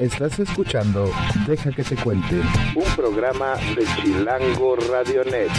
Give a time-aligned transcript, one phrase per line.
[0.00, 1.10] Estás escuchando
[1.46, 2.40] Deja que te cuente.
[2.74, 5.50] un programa de Chilango Radionet.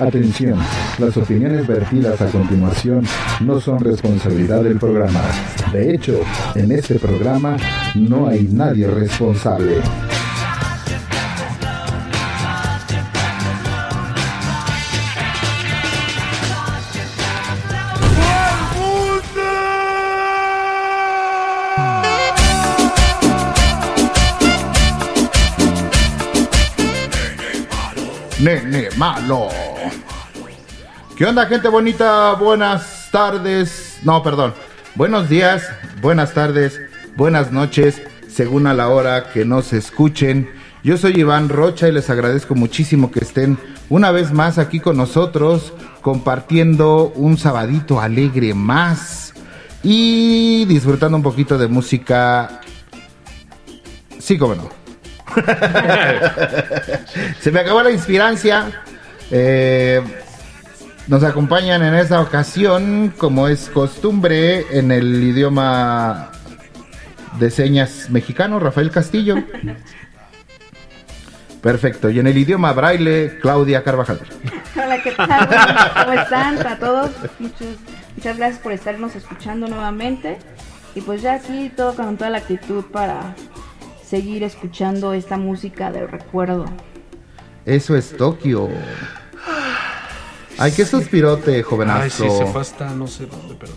[0.00, 0.58] Atención,
[0.98, 3.06] las opiniones vertidas a continuación
[3.42, 5.22] no son responsabilidad del programa.
[5.72, 6.20] De hecho,
[6.56, 7.56] en este programa
[7.94, 9.76] no hay nadie responsable.
[28.46, 29.48] Nene malo.
[31.16, 32.34] ¿Qué onda, gente bonita?
[32.34, 33.98] Buenas tardes.
[34.04, 34.54] No, perdón.
[34.94, 35.68] Buenos días,
[36.00, 36.80] buenas tardes,
[37.16, 40.48] buenas noches, según a la hora que nos escuchen.
[40.84, 43.58] Yo soy Iván Rocha y les agradezco muchísimo que estén
[43.88, 49.34] una vez más aquí con nosotros, compartiendo un sabadito alegre más
[49.82, 52.60] y disfrutando un poquito de música.
[54.20, 54.85] Sí, como no.
[57.40, 58.82] Se me acabó la inspirancia.
[59.30, 60.00] Eh,
[61.08, 66.30] nos acompañan en esta ocasión, como es costumbre, en el idioma
[67.38, 69.36] de señas mexicano, Rafael Castillo.
[71.62, 72.10] Perfecto.
[72.10, 74.20] Y en el idioma braille, Claudia Carvajal.
[74.76, 75.48] Hola, ¿qué tal?
[76.04, 77.10] ¿Cómo están a todos?
[77.38, 80.38] Muchas gracias por estarnos escuchando nuevamente.
[80.94, 83.34] Y pues ya aquí todo con toda la actitud para
[84.08, 86.66] seguir escuchando esta música del recuerdo.
[87.64, 88.68] Eso es Tokio.
[90.58, 92.02] Ay, qué suspirote, jovenazo.
[92.02, 93.72] Ay, sí, se fue hasta no sé dónde, pero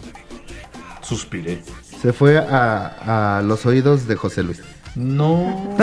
[1.01, 1.61] suspiré.
[2.01, 4.61] Se fue a, a los oídos de José Luis.
[4.95, 5.75] No,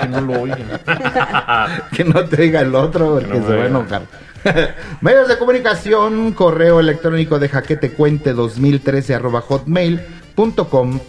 [0.00, 0.80] que no lo oigan.
[1.96, 4.02] que no te diga el otro porque Que no se va a enojar.
[5.00, 11.00] Medios de comunicación, correo electrónico de jaquetecuente 2013 arroba hotmail.com,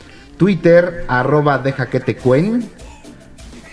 [0.41, 2.67] Twitter arroba de jaquetecuen,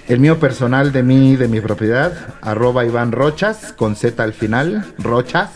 [0.06, 2.12] el mío personal de mí, de mi propiedad,
[2.42, 5.48] arroba Iván Rochas, con Z al final, Rochas,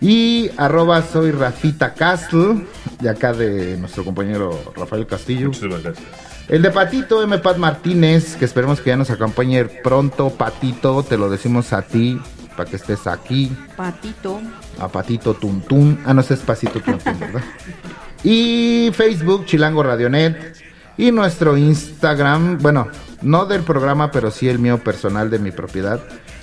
[0.00, 2.66] y arroba soy Rafita Castle,
[2.98, 5.46] de acá de nuestro compañero Rafael Castillo.
[5.46, 6.08] Muchísimas gracias.
[6.48, 7.38] El de Patito, M.
[7.38, 10.30] Pat Martínez, que esperemos que ya nos acompañe pronto.
[10.30, 12.20] Patito, te lo decimos a ti,
[12.56, 13.56] para que estés aquí.
[13.76, 14.40] Patito.
[14.80, 16.00] A Patito Tuntún.
[16.04, 17.42] Ah, no, ese es Pasito Tuntún, ¿verdad?
[18.28, 20.56] Y Facebook, Chilango Radionet.
[20.98, 22.88] Y nuestro Instagram, bueno,
[23.22, 26.00] no del programa, pero sí el mío personal de mi propiedad.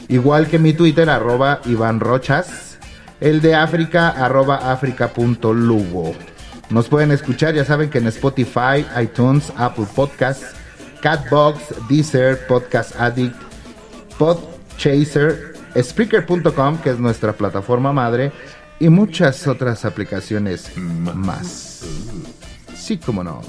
[0.08, 2.78] Igual que mi Twitter, arroba Iván Rochas.
[3.20, 6.14] El de África, arroba África.lugo.
[6.70, 10.56] Nos pueden escuchar, ya saben que en Spotify, iTunes, Apple Podcasts,
[11.02, 13.36] Catbox, Deezer, Podcast Addict,
[14.18, 18.32] Podchaser, Spreaker.com, que es nuestra plataforma madre,
[18.80, 21.73] y muchas otras aplicaciones más.
[22.76, 23.42] Sí, como no.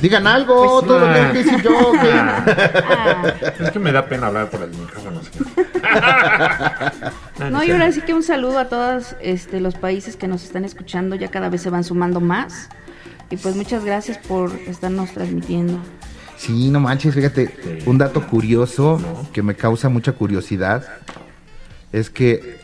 [0.00, 1.70] Digan algo, Pues todo lo que tengo que decir yo.
[1.90, 2.12] güey.
[2.12, 5.20] Ah, Es que me da pena hablar por el micrófono.
[5.22, 5.46] señor.
[7.52, 10.64] no, y ahora sí que un saludo a todos este, los países que nos están
[10.64, 12.68] escuchando, ya cada vez se van sumando más.
[13.30, 15.78] Y pues muchas gracias por estarnos transmitiendo.
[16.36, 19.00] Sí, no manches, fíjate, un dato curioso
[19.32, 20.84] que me causa mucha curiosidad
[21.92, 22.58] es que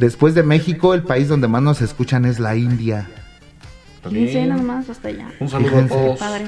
[0.00, 3.08] después de México, el país donde más nos escuchan es la India.
[4.02, 4.66] También.
[4.66, 5.28] más hasta allá.
[5.38, 6.18] Un saludo a todos.
[6.18, 6.46] Padre.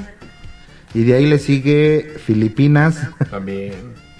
[0.94, 3.74] Y de ahí le sigue Filipinas, También.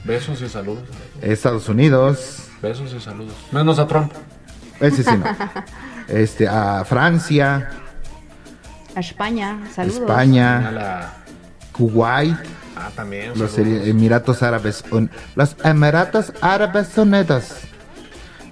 [0.04, 0.84] Besos y saludos.
[1.20, 3.34] Estados Unidos, Besos y saludos.
[3.52, 4.12] Menos a Trump.
[4.80, 5.24] ese sí no.
[6.08, 7.70] Este, a Francia,
[8.94, 9.98] A España, saludos.
[10.00, 11.12] A España, la...
[11.72, 12.36] Kuwait,
[12.76, 13.32] Ah, también.
[13.36, 13.86] los saludos.
[13.86, 17.44] Emiratos Árabes, Un- los Emiratos Árabes Unidos.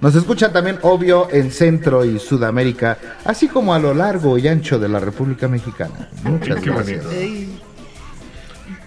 [0.01, 4.79] Nos escuchan también, obvio, en Centro y Sudamérica, así como a lo largo y ancho
[4.79, 6.09] de la República Mexicana.
[6.23, 7.05] Muchas Qué gracias.
[7.05, 7.61] bonito.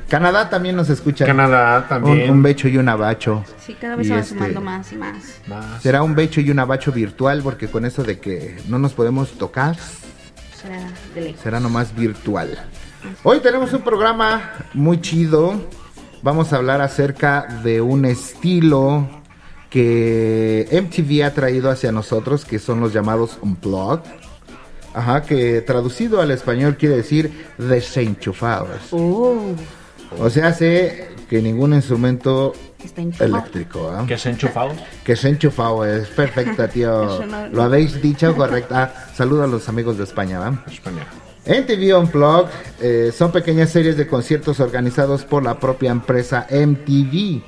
[0.09, 1.25] Canadá también nos escucha.
[1.25, 2.31] Canadá Un, también.
[2.31, 3.45] un becho y un abacho.
[3.65, 5.17] Sí, cada vez Y se van este, sumando más y más.
[5.47, 5.83] Más.
[5.83, 9.31] Será un becho y un abacho virtual, porque con eso de que no nos podemos
[9.33, 9.77] tocar,
[10.61, 10.79] Será
[11.15, 11.41] de lejos.
[11.41, 12.59] será nomás virtual.
[13.23, 15.55] Hoy tenemos un programa muy chido.
[16.23, 19.09] Vamos a hablar acerca de un estilo
[19.75, 24.09] que MTV ha traído hacia nosotros, que son los llamados Unplugged.
[24.95, 28.69] Ajá, que traducido al español quiere decir desenchufados.
[28.93, 29.35] Oh,
[30.21, 32.53] O sea, hace que ningún instrumento
[32.85, 33.31] está enchufado.
[33.37, 34.05] eléctrico, ¿ah?
[34.07, 34.75] Que se enchufados.
[35.05, 37.25] Que se enchufado, es perfecta, tío.
[37.27, 38.93] No- Lo habéis dicho correcta.
[38.95, 40.63] Ah, saludo a los amigos de España, ¿va?
[40.71, 41.05] España.
[41.47, 42.49] MTV Unplugged
[42.81, 47.43] eh, son pequeñas series de conciertos organizados por la propia empresa MTV.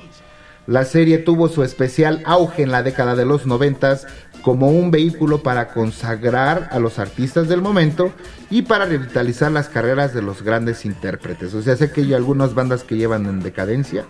[0.67, 4.05] La serie tuvo su especial auge en la década de los noventas
[4.41, 8.11] como un vehículo para consagrar a los artistas del momento
[8.49, 11.53] y para revitalizar las carreras de los grandes intérpretes.
[11.53, 14.05] O sea, sé que hay algunas bandas que llevan en decadencia,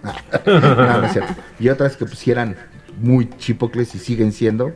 [1.59, 2.55] y otras que pues eran
[2.99, 4.73] muy chipocles y siguen siendo.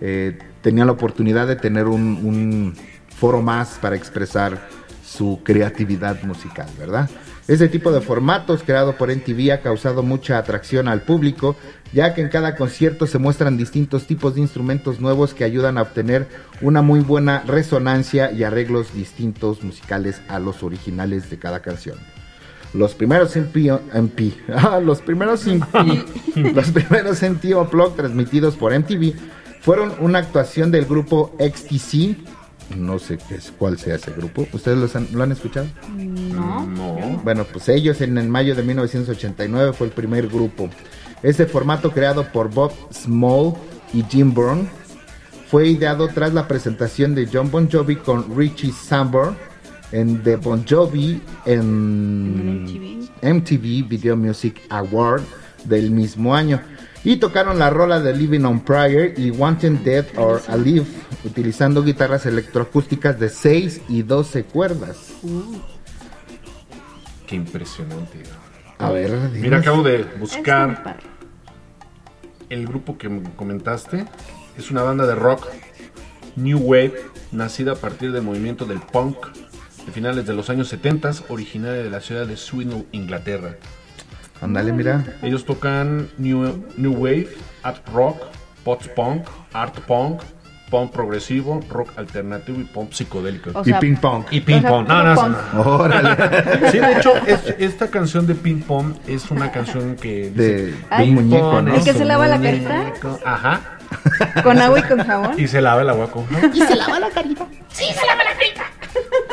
[0.00, 2.74] Eh, tenían la oportunidad de tener un, un
[3.14, 4.58] foro más para expresar
[5.04, 7.08] su creatividad musical, ¿verdad?
[7.48, 11.56] Ese tipo de formatos creado por NTV ha causado mucha atracción al público,
[11.94, 15.82] ya que en cada concierto se muestran distintos tipos de instrumentos nuevos que ayudan a
[15.82, 16.28] obtener
[16.60, 21.96] una muy buena resonancia y arreglos distintos musicales a los originales de cada canción.
[22.74, 26.04] Los primeros MP, MP ah, los primeros MP,
[26.54, 29.14] los primeros MTV Unplugged transmitidos por MTV
[29.62, 32.18] fueron una actuación del grupo XTC.
[32.76, 34.46] No sé qué es, cuál sea ese grupo.
[34.52, 35.66] ¿Ustedes los han- lo han escuchado?
[35.96, 36.66] No.
[36.66, 37.20] No.
[37.24, 40.68] Bueno, pues ellos en el mayo de 1989 fue el primer grupo.
[41.22, 43.54] Este formato creado por Bob Small
[43.92, 44.68] y Jim Byrne
[45.50, 49.34] fue ideado tras la presentación de John Bon Jovi con Richie Sambor
[49.90, 55.22] en The Bon Jovi en MTV Video Music Award
[55.64, 56.60] del mismo año.
[57.04, 60.86] Y tocaron la rola de Living on Prayer y Wanted Dead or Alive
[61.24, 65.12] utilizando guitarras electroacústicas de 6 y 12 cuerdas.
[67.26, 68.22] Qué impresionante.
[68.78, 69.32] A ver, dinos.
[69.32, 71.02] Mira, acabo de buscar padre.
[72.48, 74.06] el grupo que me comentaste.
[74.56, 75.46] Es una banda de rock
[76.36, 76.94] New Wave,
[77.32, 79.16] nacida a partir del movimiento del punk
[79.84, 83.56] de finales de los años 70, originaria de la ciudad de Swindon, Inglaterra.
[84.40, 85.04] Ándale, mira.
[85.22, 87.28] Ellos tocan New, new Wave,
[87.62, 88.16] Art Rock,
[88.64, 90.20] Post Punk, Art Punk,
[90.70, 93.50] Punk Progresivo, Rock Alternativo y Punk Psicodélico.
[93.54, 94.24] O Y ping pong.
[94.30, 94.86] y Ping o sea, Pong.
[94.88, 95.60] No, no, no.
[95.78, 96.70] Órale.
[96.70, 101.14] Sí, de hecho, es- esta canción de Ping Pong es una canción que De, un
[101.14, 101.74] muñeco, ¿no?
[101.74, 102.68] ¿El que se lava la muñeco".
[102.68, 103.18] carita?
[103.24, 103.60] Ajá.
[104.42, 105.30] Con agua y con jabón.
[105.40, 106.52] Y se lava el agua con jabón.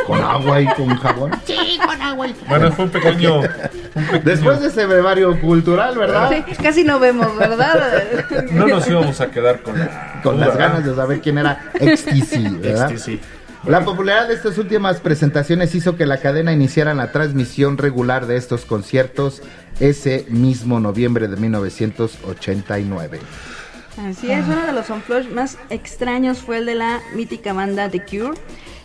[0.06, 1.32] Con agua y con jabón.
[2.48, 3.40] Bueno, fue un pequeño.
[3.40, 3.44] un
[4.06, 6.30] pequeño- Después de ese brevario cultural, ¿verdad?
[6.32, 8.04] Sí, casi no vemos, ¿verdad?
[8.52, 10.20] No nos íbamos a quedar con la.
[10.24, 12.90] Con las ganas de saber quién era XTC, ¿verdad?
[12.96, 13.20] XTC.
[13.68, 18.38] La popularidad de estas últimas presentaciones hizo que la cadena iniciara la transmisión regular de
[18.38, 19.42] estos conciertos
[19.80, 23.20] ese mismo noviembre de 1989.
[24.08, 28.02] Así es, uno de los unplugged más extraños fue el de la mítica banda The
[28.04, 28.38] Cure,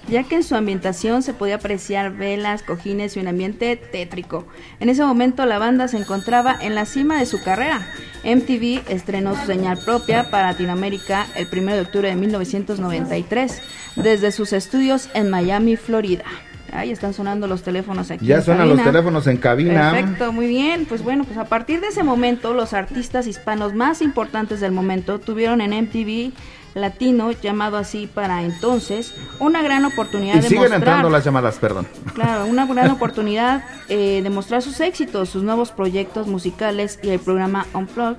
[0.08, 4.46] ya que en su ambientación se podía apreciar velas, cojines y un ambiente tétrico.
[4.80, 7.86] En ese momento la banda se encontraba en la cima de su carrera.
[8.24, 13.62] MTV estrenó su señal propia para Latinoamérica el 1 de octubre de 1993
[13.96, 16.24] desde sus estudios en Miami, Florida.
[16.72, 18.24] Ahí están sonando los teléfonos aquí.
[18.24, 19.92] Ya en suenan los teléfonos en cabina.
[19.92, 20.86] Perfecto, muy bien.
[20.86, 25.18] Pues bueno, pues a partir de ese momento, los artistas hispanos más importantes del momento
[25.18, 26.32] tuvieron en MTV
[26.74, 30.78] Latino, llamado así para entonces, una gran oportunidad Y de siguen mostrar.
[30.80, 31.86] entrando las llamadas, perdón.
[32.14, 37.18] Claro, una gran oportunidad eh, de mostrar sus éxitos, sus nuevos proyectos musicales y el
[37.20, 38.18] programa Unplugged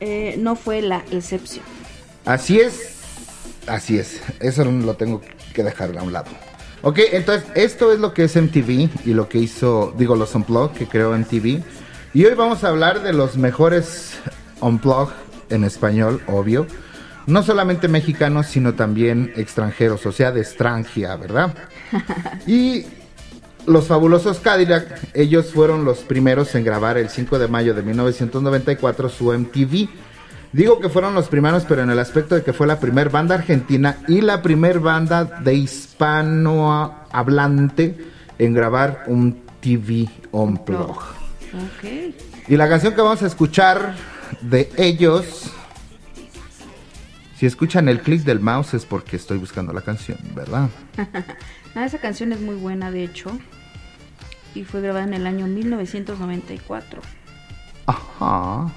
[0.00, 1.64] eh, no fue la excepción.
[2.24, 3.00] Así es,
[3.66, 4.20] así es.
[4.40, 5.20] Eso lo tengo
[5.54, 6.30] que dejar a un lado.
[6.82, 10.76] Ok, entonces esto es lo que es MTV y lo que hizo, digo, los Unplugged
[10.76, 11.62] que creó MTV.
[12.12, 14.18] Y hoy vamos a hablar de los mejores
[14.60, 15.14] Unplugged
[15.50, 16.66] en español, obvio.
[17.26, 21.54] No solamente mexicanos, sino también extranjeros, o sea, de extranjera, ¿verdad?
[22.46, 22.84] Y
[23.66, 29.08] los fabulosos Cadillac, ellos fueron los primeros en grabar el 5 de mayo de 1994
[29.08, 29.88] su MTV.
[30.52, 33.34] Digo que fueron los primeros, pero en el aspecto de que fue la primer banda
[33.34, 37.96] argentina y la primer banda de hispano hablante
[38.38, 41.24] en grabar un TV Unplugged.
[41.54, 42.14] Ok.
[42.48, 43.94] Y la canción que vamos a escuchar
[44.42, 45.50] de ellos,
[47.36, 50.68] si escuchan el clic del mouse es porque estoy buscando la canción, ¿verdad?
[51.76, 53.36] Ah, esa canción es muy buena, de hecho,
[54.54, 57.02] y fue grabada en el año 1994.
[57.86, 58.72] Ajá.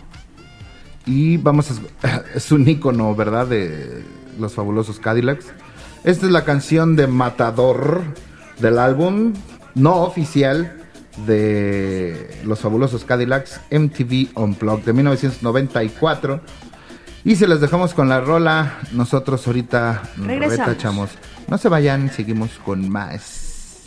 [1.06, 2.24] Y vamos a...
[2.36, 3.46] Es un icono, ¿verdad?
[3.46, 4.04] De
[4.40, 5.46] los fabulosos Cadillacs.
[6.04, 8.02] Esta es la canción de Matador
[8.60, 9.34] del álbum
[9.76, 10.76] no oficial
[11.26, 16.42] de los fabulosos Cadillacs MTV Unplugged de 1994.
[17.28, 18.78] Y se las dejamos con la rola.
[18.94, 21.10] Nosotros ahorita retachamos.
[21.50, 23.84] No se vayan, seguimos con más.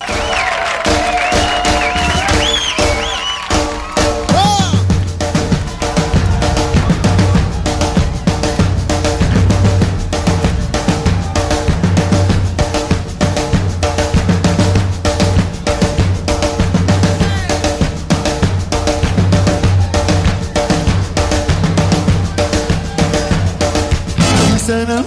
[24.90, 25.04] En el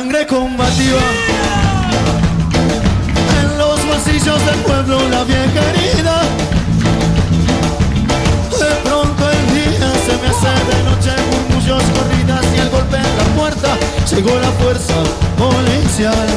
[0.00, 1.02] sangre combativa.
[3.42, 6.22] En los pasillos del pueblo la vieja herida.
[8.58, 13.16] De pronto el día se me hace de noche, murmullos, corridas y el golpe en
[13.18, 13.76] la puerta.
[14.10, 14.94] Llegó la fuerza
[15.36, 16.28] policial.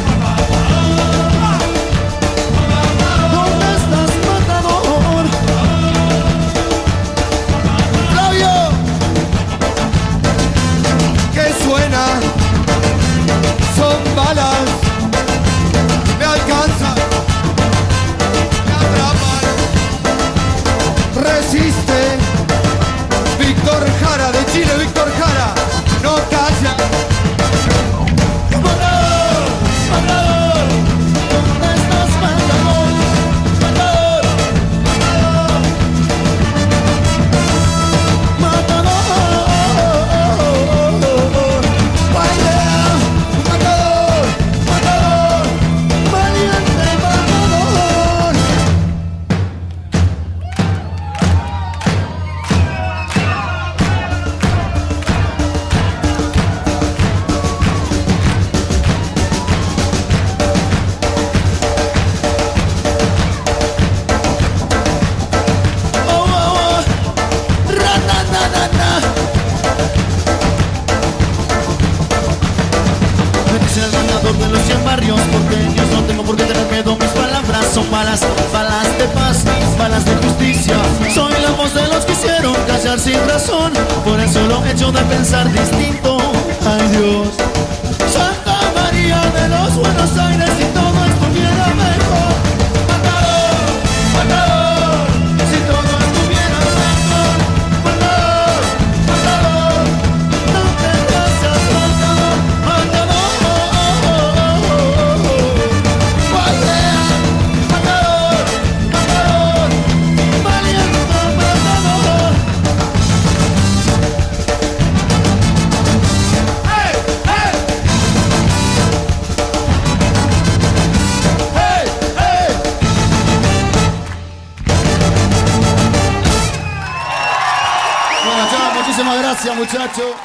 [129.43, 130.15] Gracias, muchachos.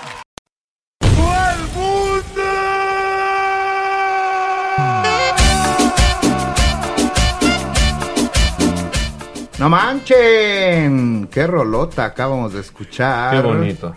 [9.58, 13.34] No manchen, qué rolota acabamos de escuchar.
[13.34, 13.94] Qué bonito.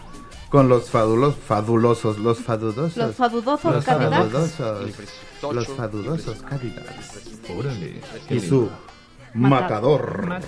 [0.50, 2.98] Con los fadulos, fabulosos, los fadulosos.
[2.98, 4.90] Los fadudosos Los fadulosos.
[5.42, 7.22] Los fadulosos Cadillacs.
[7.56, 8.02] Órale.
[8.30, 8.70] Y su
[9.34, 10.42] matador.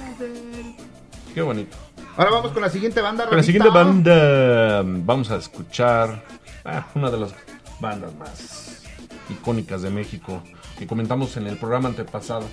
[1.34, 1.78] Qué bonito.
[2.16, 3.26] Ahora vamos con la siguiente banda.
[3.26, 6.24] Con la siguiente banda vamos a escuchar
[6.64, 7.34] ah, una de las
[7.80, 8.84] bandas más
[9.30, 10.44] icónicas de México
[10.78, 12.48] que comentamos en el programa antepasado.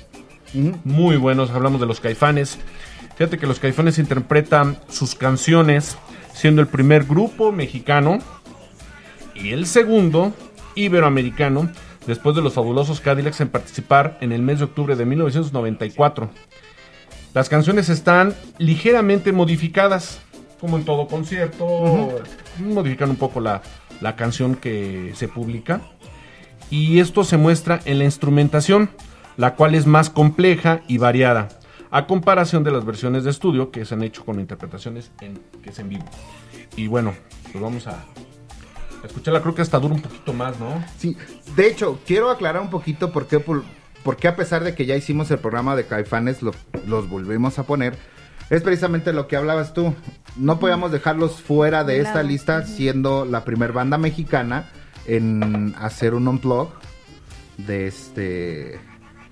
[0.85, 2.59] Muy buenos, hablamos de los caifanes.
[3.17, 5.99] Fíjate que los caifanes interpretan sus canciones
[6.33, 8.19] siendo el primer grupo mexicano
[9.35, 10.33] y el segundo
[10.75, 11.71] iberoamericano
[12.07, 16.31] después de los fabulosos Cadillacs en participar en el mes de octubre de 1994.
[17.33, 20.21] Las canciones están ligeramente modificadas,
[20.61, 22.23] como en todo concierto.
[22.59, 23.63] Modifican un poco la,
[24.01, 25.81] la canción que se publica.
[26.71, 28.91] Y esto se muestra en la instrumentación,
[29.37, 31.49] la cual es más compleja y variada,
[31.91, 35.71] a comparación de las versiones de estudio que se han hecho con interpretaciones en, que
[35.71, 36.05] es en vivo.
[36.77, 37.15] Y bueno,
[37.51, 38.05] pues vamos a,
[39.03, 39.41] a escucharla.
[39.41, 40.85] Creo que hasta dura un poquito más, ¿no?
[40.99, 41.17] Sí,
[41.57, 43.41] de hecho, quiero aclarar un poquito por qué,
[44.03, 46.55] por, por qué a pesar de que ya hicimos el programa de Caifanes, lo-
[46.87, 47.97] los volvemos a poner.
[48.51, 49.95] Es precisamente lo que hablabas tú.
[50.37, 54.69] No podíamos dejarlos fuera de esta lista, siendo la primer banda mexicana
[55.07, 56.69] en hacer un unplug
[57.59, 58.81] de este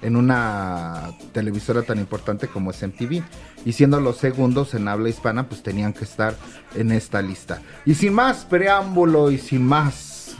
[0.01, 3.23] en una televisora tan importante como es MTV.
[3.65, 6.37] Y siendo los segundos en habla hispana, pues tenían que estar
[6.77, 7.61] en esta lista.
[7.85, 10.37] Y sin más preámbulo y sin más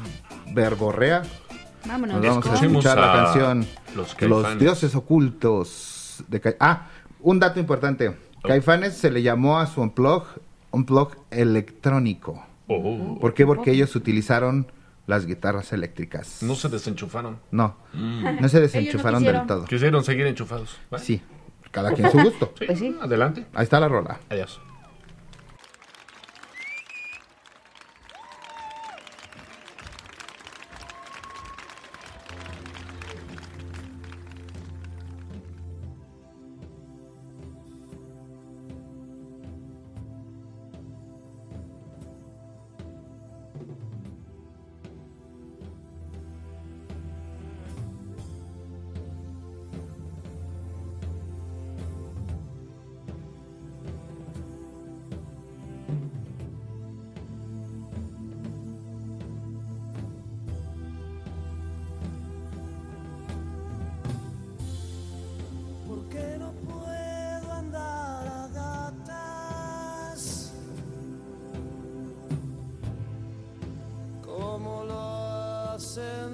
[0.53, 1.23] verborrea,
[1.85, 2.17] Vámonos.
[2.23, 3.67] nos vamos a escuchar la a canción
[4.29, 6.87] los dioses ocultos de Ca- Ah,
[7.21, 8.17] un dato importante.
[8.43, 10.25] Caifanes se le llamó a su unplug,
[10.71, 12.45] unplug electrónico.
[12.69, 13.45] Oh, ¿Por qué?
[13.47, 14.67] Porque ellos utilizaron
[15.07, 16.43] las guitarras eléctricas.
[16.43, 17.39] no se desenchufaron.
[17.51, 19.65] No, no se desenchufaron del todo.
[19.65, 20.77] Quisieron seguir enchufados.
[20.99, 21.23] Sí,
[21.71, 22.53] cada quien su gusto.
[22.59, 22.97] Sí, Pues sí.
[23.01, 23.47] Adelante.
[23.55, 24.21] Ahí está la rola.
[24.29, 24.61] Adiós.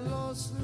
[0.05, 0.64] Lo hacen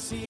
[0.00, 0.29] mirando al cielo.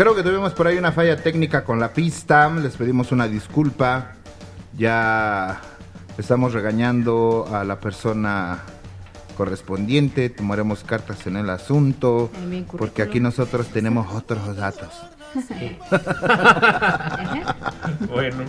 [0.00, 2.48] Creo que tuvimos por ahí una falla técnica con la pista.
[2.48, 4.12] Les pedimos una disculpa.
[4.78, 5.60] Ya
[6.16, 8.60] estamos regañando a la persona
[9.36, 10.30] correspondiente.
[10.30, 12.30] Tomaremos cartas en el asunto.
[12.78, 14.88] Porque aquí nosotros tenemos otros datos.
[18.08, 18.44] Bueno.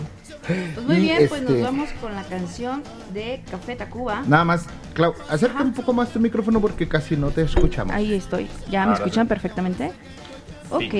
[0.46, 4.22] Pues muy Y, bien, pues este- nos vamos con la canción de Café Tacuba.
[4.26, 7.94] Nada más, Clau, acerca un poco más tu micrófono porque casi no te escuchamos.
[7.94, 8.48] Ahí estoy.
[8.70, 9.28] ¿Ya me Ahora escuchan sí.
[9.28, 9.92] perfectamente?
[10.78, 10.86] Sí.
[10.86, 10.94] Ok,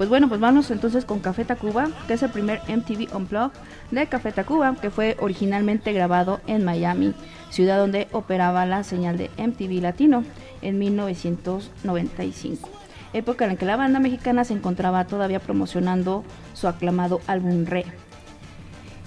[0.00, 3.52] pues bueno, pues vamos entonces con Café Tacuba, que es el primer MTV Unplugged
[3.90, 7.12] de Café Tacuba, que fue originalmente grabado en Miami,
[7.50, 10.24] ciudad donde operaba la señal de MTV Latino.
[10.62, 12.70] en 1995,
[13.12, 17.84] época en la que la banda mexicana se encontraba todavía promocionando su aclamado álbum Re.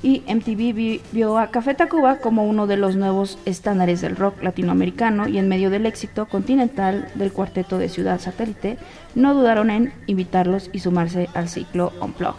[0.03, 4.43] Y MTV vi- vio a Café Tacuba como uno de los nuevos estándares del rock
[4.43, 8.77] latinoamericano y en medio del éxito continental del cuarteto de Ciudad Satélite,
[9.15, 12.35] no dudaron en invitarlos y sumarse al ciclo Unplug.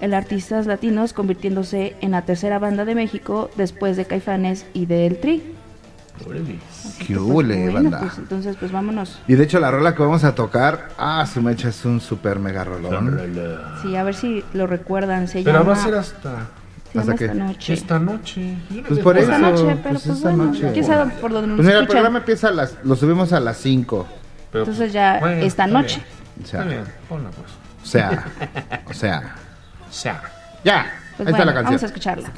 [0.00, 5.06] El artistas latinos convirtiéndose en la tercera banda de México después de Caifanes y de
[5.06, 5.42] El Tri.
[7.06, 8.00] ¿Qué hule, Bueno, banda?
[8.00, 9.20] pues entonces pues vámonos.
[9.28, 12.38] Y de hecho la rola que vamos a tocar, ah, su mecha es un super
[12.38, 13.20] mega rolón.
[13.82, 15.28] Sí, a ver si lo recuerdan.
[15.28, 16.46] Se Pero llama, va a ser hasta
[17.00, 17.24] ¿hasta qué?
[17.24, 17.72] esta noche.
[17.74, 18.56] esta noche.
[18.88, 19.18] Pues por cuál.
[19.18, 20.82] eso, Esta noche, pero pues pues, esta bueno, noche.
[20.84, 23.56] sabe por dónde nos Pues mira, el programa empieza a las, lo subimos a las
[23.58, 24.06] 5.
[24.52, 26.02] Pero, Entonces ya bueno, esta está noche.
[26.36, 27.50] bien, O sea, Está bien, ponla pues.
[27.82, 28.24] o sea,
[28.86, 29.34] o sea,
[29.88, 30.22] O sea,
[30.64, 31.88] ya, Pues ahí está bueno, la vamos a canción.
[31.90, 32.32] escucharla.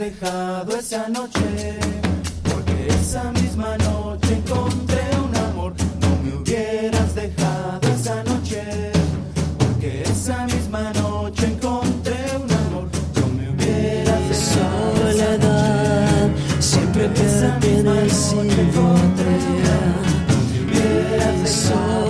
[0.00, 1.78] Dejado esa noche,
[2.50, 5.74] porque esa misma noche encontré un amor.
[6.00, 8.62] No me hubieras dejado esa noche,
[9.58, 12.88] porque esa misma noche encontré un amor.
[13.14, 18.04] No me hubieras dejado esa Soledad siempre pertenecido a
[19.16, 19.30] ti.
[21.44, 22.09] Soledad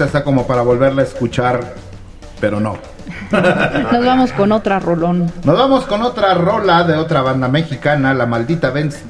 [0.00, 1.74] rolita está como para volverla a escuchar,
[2.40, 2.78] pero no.
[3.30, 5.30] Nos vamos con otra rolón.
[5.44, 9.02] Nos vamos con otra rola de otra banda mexicana, la maldita Benz...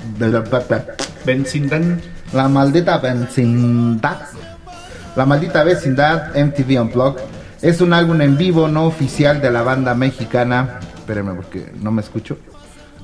[1.25, 2.01] Benzindan.
[2.33, 4.19] La maldita vecindad.
[5.17, 7.23] La maldita vecindad MTV Unplugged
[7.63, 10.81] es un álbum en vivo no oficial de la banda mexicana.
[10.95, 12.39] Espérenme porque no me escucho.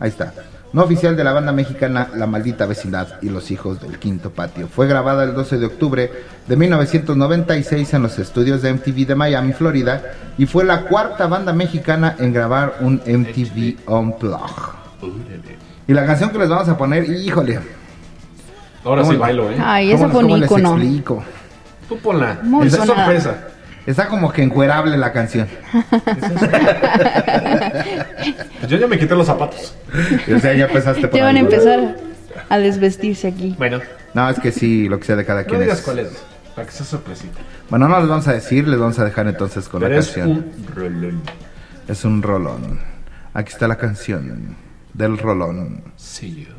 [0.00, 0.32] Ahí está.
[0.76, 4.68] No oficial de la banda mexicana La Maldita Vecindad y los Hijos del Quinto Patio.
[4.68, 6.12] Fue grabada el 12 de octubre
[6.46, 10.02] de 1996 en los estudios de MTV de Miami, Florida,
[10.36, 14.74] y fue la cuarta banda mexicana en grabar un MTV Unplugged.
[15.88, 17.58] Y la canción que les vamos a poner, híjole.
[18.84, 19.56] Ahora ¿Cómo sí bailo, ¿eh?
[19.58, 21.24] Ay, ¿Cómo- fue un cómo les explico?
[21.88, 22.38] Tú ponla.
[22.42, 22.96] Muy es sonada.
[23.06, 23.48] sorpresa.
[23.86, 25.46] Está como que encuerable la canción.
[28.68, 29.74] Yo ya me quité los zapatos.
[30.34, 31.52] O sea, ya empezaste por Ya van a algo.
[31.52, 31.96] empezar
[32.48, 33.54] a desvestirse aquí.
[33.58, 33.80] Bueno,
[34.14, 35.84] No, es que sí, lo que sea de cada no quien digas es.
[35.84, 36.08] cuál es,
[36.54, 37.38] para que sea sorpresita.
[37.70, 40.06] Bueno, no les vamos a decir, les vamos a dejar entonces con Pero la es
[40.06, 40.30] canción.
[40.56, 41.22] un rolón.
[41.86, 42.80] Es un rolón.
[43.34, 44.56] Aquí está la canción
[44.94, 45.82] del rolón.
[45.96, 46.54] Sí, yo.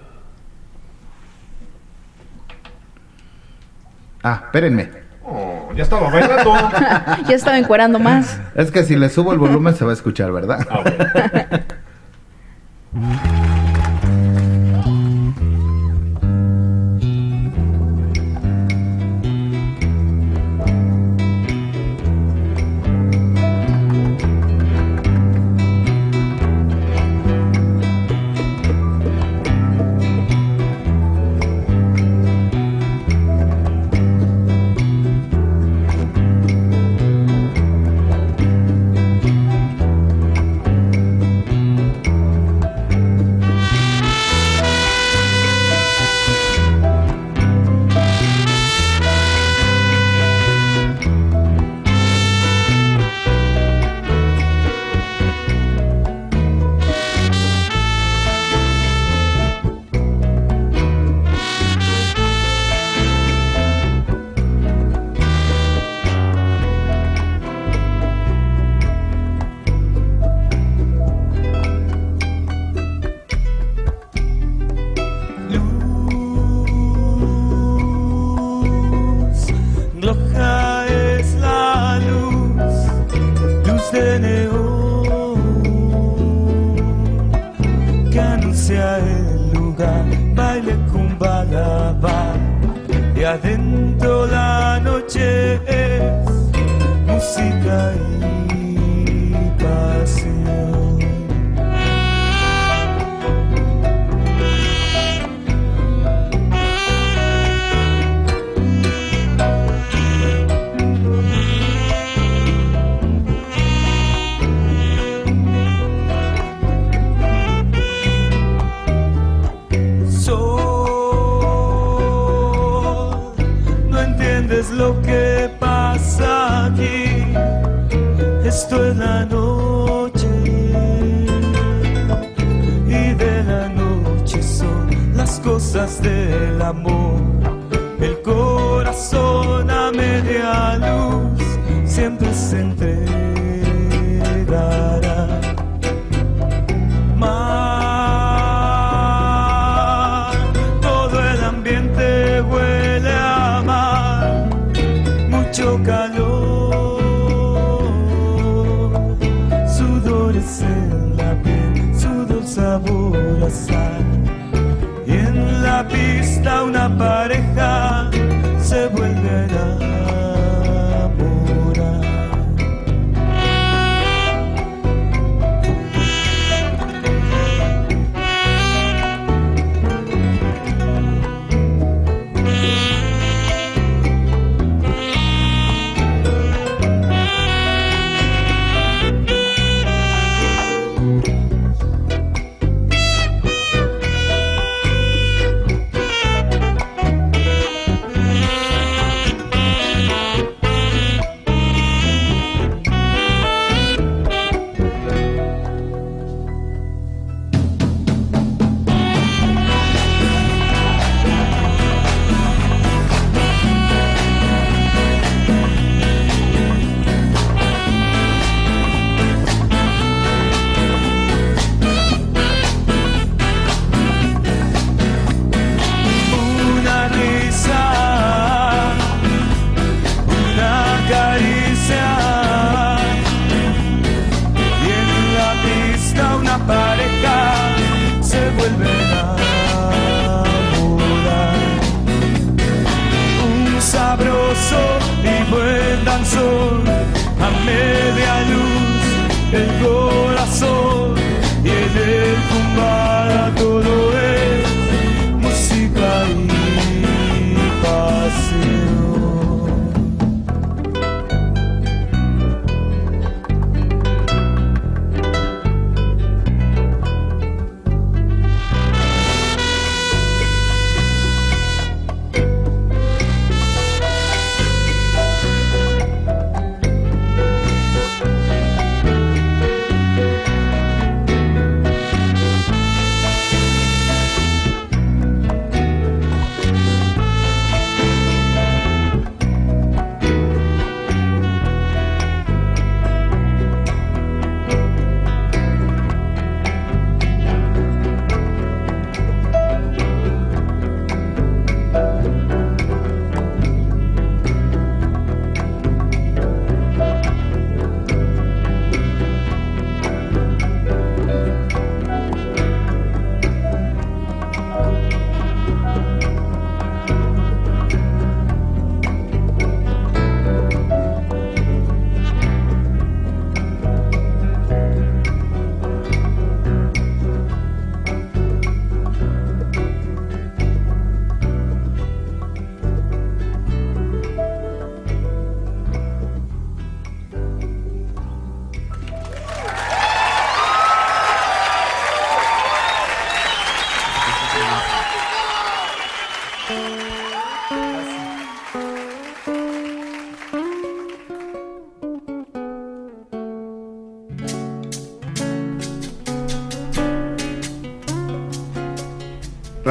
[4.24, 5.07] Ah, espérenme.
[5.30, 6.54] Oh, ya estaba bailando.
[7.28, 8.40] Ya estaba encuerando más.
[8.56, 10.66] Es que si le subo el volumen se va a escuchar, ¿verdad?
[10.70, 11.64] Ah, bueno.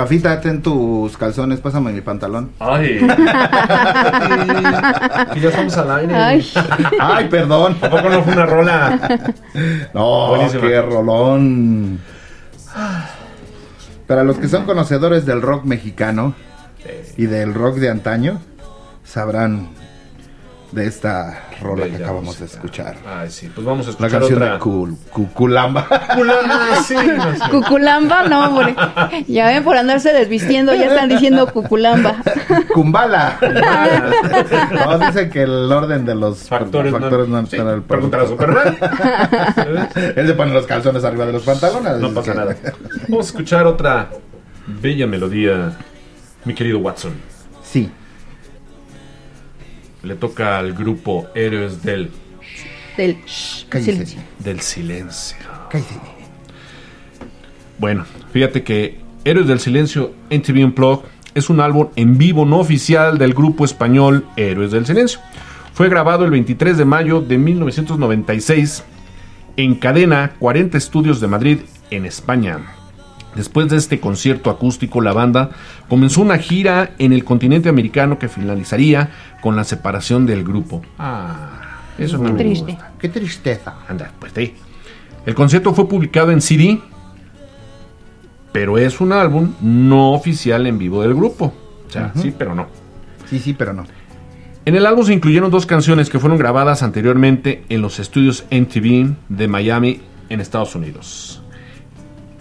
[0.06, 2.52] Rafita, ten tus calzones, pásame mi pantalón.
[2.60, 3.00] Ay.
[5.42, 6.14] ya estamos al aire.
[6.14, 6.46] Ay.
[7.00, 7.76] Ay, perdón.
[7.82, 9.18] ¿A poco no fue una rola?
[9.92, 10.62] No, Buenísima.
[10.62, 11.98] qué rolón.
[14.06, 16.34] Para los que son conocedores del rock mexicano
[17.16, 18.40] y del rock de antaño,
[19.02, 19.70] sabrán
[20.72, 22.96] de esta rola que acabamos de escuchar.
[23.06, 24.52] Ay, sí, pues vamos a La escuchar canción otra.
[24.54, 25.86] de Cul- Cuculamba.
[25.90, 27.40] Ah, sí, no sé.
[27.50, 28.74] Cuculamba, no, hombre.
[29.28, 32.16] Ya ven por andarse desvistiendo, ya están diciendo cuculamba.
[32.74, 33.38] Kumbala.
[34.86, 38.24] no, dice que el orden de los Factores no- factores no, sí, están al pregúntale
[38.24, 38.76] a Superman.
[40.16, 41.96] Él se pone los calzones arriba de los pantalones.
[41.98, 42.56] No pasa que- nada.
[43.08, 44.08] Vamos a escuchar otra
[44.66, 45.72] bella melodía,
[46.44, 47.12] mi querido Watson.
[47.62, 47.90] Sí.
[50.02, 52.10] Le toca al grupo Héroes del,
[52.96, 54.20] Del silencio.
[54.38, 55.36] del Silencio.
[55.70, 55.94] Cállate.
[57.78, 63.18] Bueno, fíjate que Héroes del Silencio NTV Unplugged es un álbum en vivo no oficial
[63.18, 65.20] del grupo español Héroes del Silencio.
[65.74, 68.84] Fue grabado el 23 de mayo de 1996
[69.58, 71.58] en Cadena 40 Estudios de Madrid,
[71.90, 72.58] en España.
[73.34, 75.50] Después de este concierto acústico, la banda
[75.88, 79.10] comenzó una gira en el continente americano que finalizaría
[79.46, 80.82] con la separación del grupo.
[80.98, 82.72] Ah, eso no me Triste.
[82.72, 82.90] gusta.
[82.98, 83.76] Qué tristeza.
[83.88, 84.54] Anda, pues de ahí.
[85.24, 86.80] El concierto fue publicado en CD,
[88.50, 91.54] pero es un álbum no oficial en vivo del grupo.
[91.86, 92.66] O sea, sí, pero no.
[93.30, 93.84] Sí, sí, pero no.
[94.64, 99.14] En el álbum se incluyeron dos canciones que fueron grabadas anteriormente en los estudios NTV
[99.28, 101.40] de Miami, en Estados Unidos.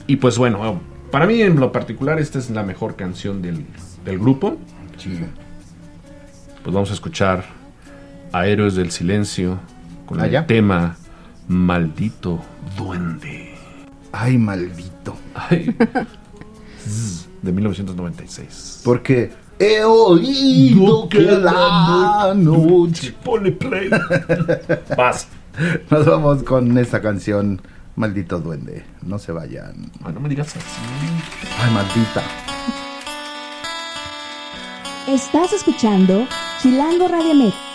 [0.07, 0.81] Y pues bueno,
[1.11, 3.63] para mí en lo particular esta es la mejor canción del,
[4.03, 4.57] del grupo.
[4.97, 5.19] Sí.
[6.65, 7.45] Pues vamos a escuchar
[8.33, 9.59] a Héroes del Silencio
[10.07, 10.47] con Ah, el ya.
[10.47, 10.97] tema
[11.47, 12.41] Maldito
[12.75, 13.53] Duende.
[14.11, 15.15] Ay, maldito.
[15.35, 15.75] Ay.
[17.43, 18.81] De 1996.
[18.83, 23.13] Porque he oído que la noche.
[23.23, 23.89] Ponle play.
[24.97, 25.27] Vas.
[25.91, 27.61] Nos vamos con esta canción,
[27.95, 28.83] Maldito Duende.
[29.03, 29.91] No se vayan.
[30.03, 30.59] Ay, no me digas así.
[31.63, 32.23] Ay, maldita.
[35.07, 36.25] Estás escuchando
[36.65, 37.74] Chilango Radionet.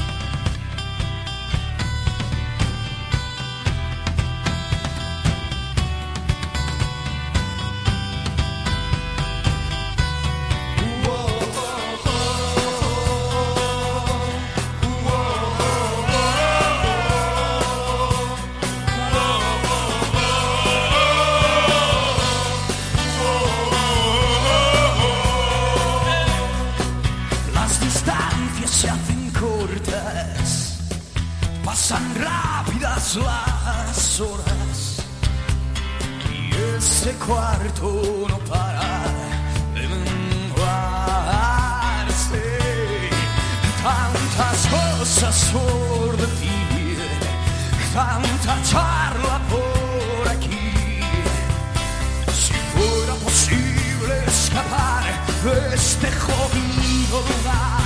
[33.15, 34.97] Las horas
[36.31, 39.03] y este cuarto no para
[39.73, 40.69] de menguarse.
[43.83, 46.99] Tantas cosas por decir,
[47.93, 51.01] tanta charla por aquí.
[52.31, 55.03] Si fuera posible escapar
[55.43, 57.81] de este jodido lugar,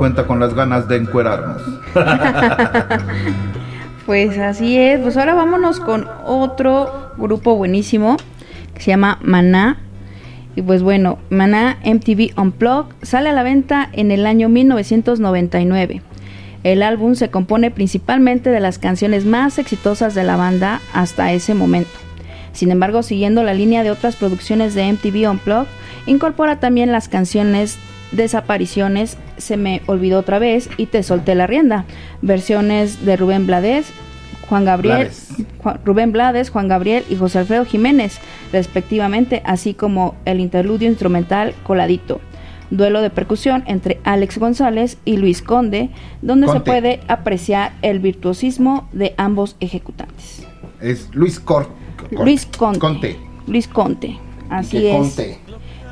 [0.00, 1.62] cuenta con las ganas de encuerarnos.
[4.06, 8.16] Pues así es, pues ahora vámonos con otro grupo buenísimo
[8.74, 9.78] que se llama Maná.
[10.56, 16.02] Y pues bueno, Maná MTV Unplugged sale a la venta en el año 1999.
[16.64, 21.54] El álbum se compone principalmente de las canciones más exitosas de la banda hasta ese
[21.54, 21.92] momento.
[22.52, 25.68] Sin embargo, siguiendo la línea de otras producciones de MTV Unplugged,
[26.06, 27.78] incorpora también las canciones
[28.12, 31.84] Desapariciones, Se me olvidó otra vez y Te solté la rienda,
[32.22, 33.86] versiones de Rubén Blades,
[34.48, 35.10] Juan Gabriel.
[35.58, 38.18] Juan- Rubén Blades, Juan Gabriel y José Alfredo Jiménez,
[38.52, 42.20] respectivamente, así como el interludio instrumental Coladito.
[42.70, 45.90] Duelo de percusión entre Alex González y Luis Conde,
[46.22, 50.46] donde se puede apreciar el virtuosismo de ambos ejecutantes.
[50.80, 51.68] Es Luis Cor
[52.14, 52.78] Cor- Luis Conte.
[52.78, 53.16] Conte.
[53.46, 54.18] Luis Conte.
[54.50, 54.96] Así es.
[54.96, 55.38] Conte.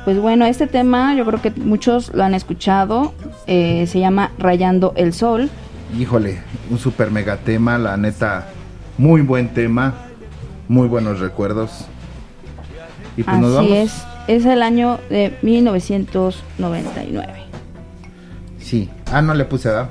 [0.05, 3.13] Pues bueno, este tema yo creo que muchos lo han escuchado.
[3.47, 5.49] eh, se llama Rayando el Sol.
[5.97, 6.39] Híjole,
[6.69, 8.47] un super mega tema, la neta,
[8.97, 9.93] muy buen tema,
[10.67, 11.85] muy buenos recuerdos.
[13.17, 13.71] Y pues nos Así vamos.
[13.85, 14.03] es.
[14.27, 17.33] Es el año de 1999.
[18.59, 19.89] Sí, ah, no le puse edad.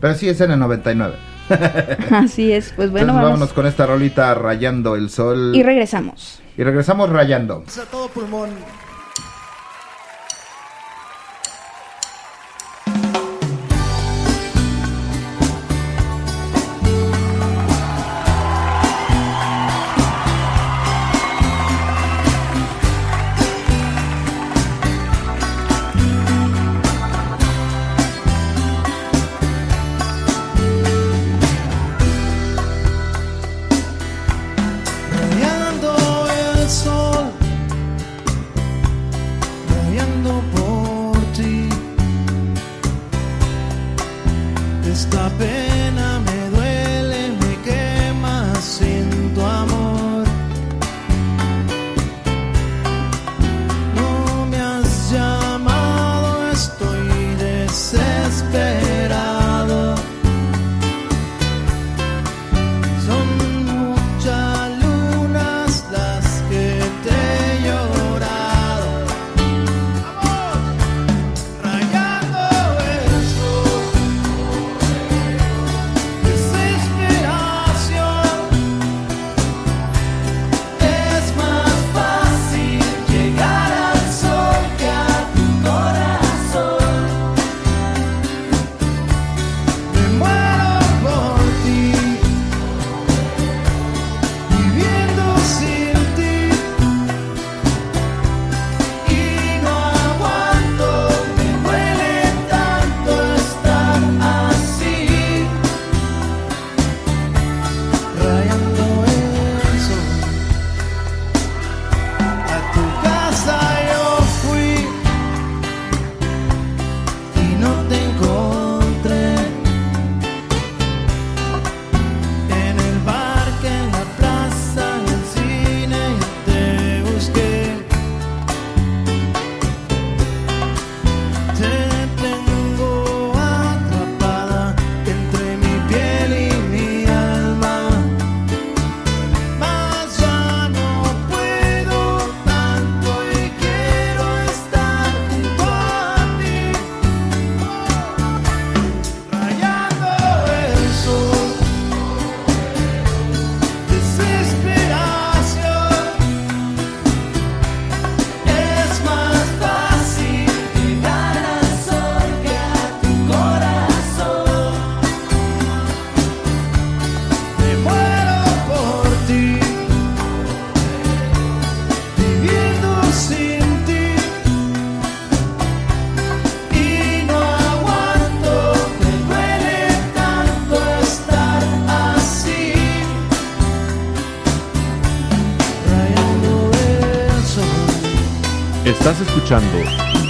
[0.00, 1.14] Pero sí es en el 99.
[2.10, 2.72] Así es.
[2.76, 3.30] Pues bueno, Entonces vamos.
[3.30, 5.52] vámonos con esta rolita rayando el sol.
[5.54, 6.40] Y regresamos.
[6.58, 7.64] Y regresamos rayando.
[7.80, 8.50] A todo pulmón.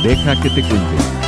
[0.02, 1.19] Deja que te cuente.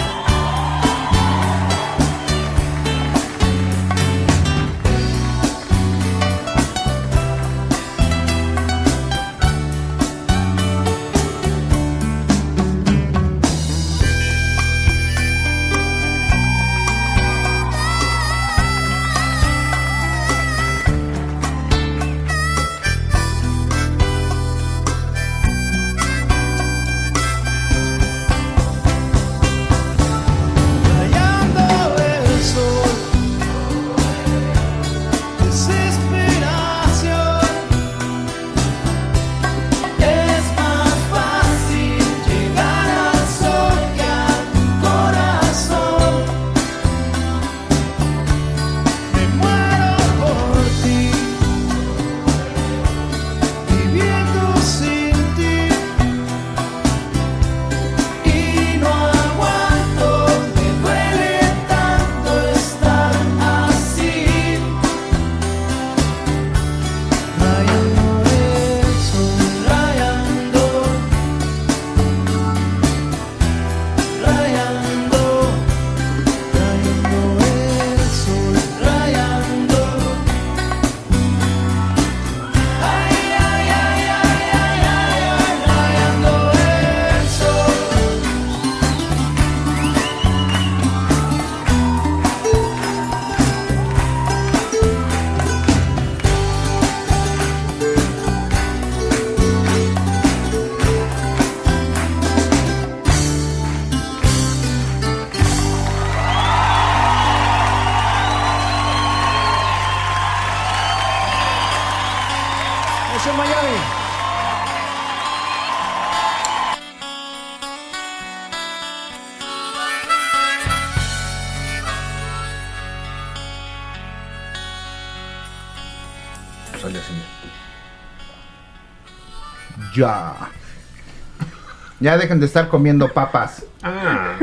[132.02, 133.64] Ya dejen de estar comiendo papas.
[133.80, 134.36] Ah,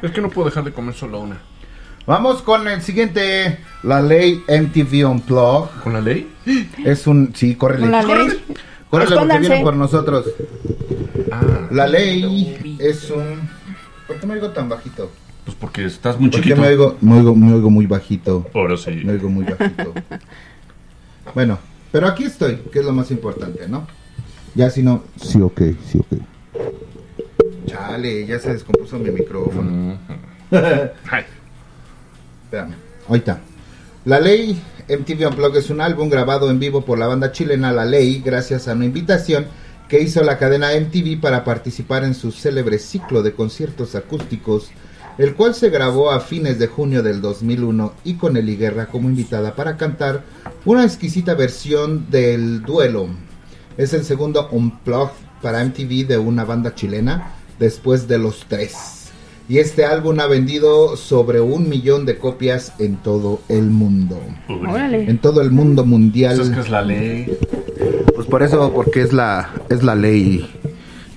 [0.00, 1.36] es que no puedo dejar de comer solo una.
[2.06, 5.80] Vamos con el siguiente, la ley MTV Unplugged.
[5.82, 6.32] ¿Con la ley?
[6.84, 7.82] Es un, sí, córrele.
[7.82, 8.44] Con la ley.
[8.88, 10.26] Córrele, porque vienen por nosotros.
[11.32, 13.48] Ah, La ley es un...
[14.06, 15.10] ¿Por qué me oigo tan bajito?
[15.44, 16.60] Pues porque estás muy ¿Por qué chiquito.
[16.60, 18.46] me oigo, me oigo, me oigo muy bajito?
[18.54, 18.90] Ahora sí.
[19.04, 19.92] Me oigo muy bajito.
[21.34, 21.58] bueno,
[21.90, 23.88] pero aquí estoy, que es lo más importante, ¿no?
[24.54, 25.02] Ya si no...
[25.20, 26.20] Sí, ok, sí, ok.
[27.66, 29.98] Chale, ya se descompuso mi micrófono.
[32.44, 32.74] Espérame,
[33.08, 33.40] ahorita.
[34.04, 37.84] La Ley MTV Unplugged es un álbum grabado en vivo por la banda chilena La
[37.84, 39.46] Ley gracias a una invitación
[39.88, 44.70] que hizo la cadena MTV para participar en su célebre ciclo de conciertos acústicos,
[45.18, 49.08] el cual se grabó a fines de junio del 2001 y con Eli Guerra como
[49.08, 50.24] invitada para cantar
[50.64, 53.08] una exquisita versión del duelo.
[53.76, 59.10] Es el segundo Unplugged para MTV de una banda chilena después de los tres.
[59.48, 64.18] Y este álbum ha vendido sobre un millón de copias en todo el mundo.
[64.48, 65.08] Órale.
[65.08, 66.32] En todo el mundo mundial.
[66.34, 67.38] Eso es que es la ley.
[68.14, 70.48] Pues por eso, porque es la, es la ley.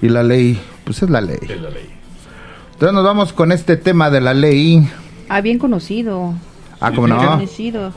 [0.02, 1.40] Y la ley, pues es la ley.
[1.42, 1.90] Es la ley.
[2.74, 4.88] Entonces nos vamos con este tema de la ley.
[5.30, 6.34] Ah, bien conocido.
[6.80, 7.32] Ah, como Bien no.
[7.32, 7.92] conocido.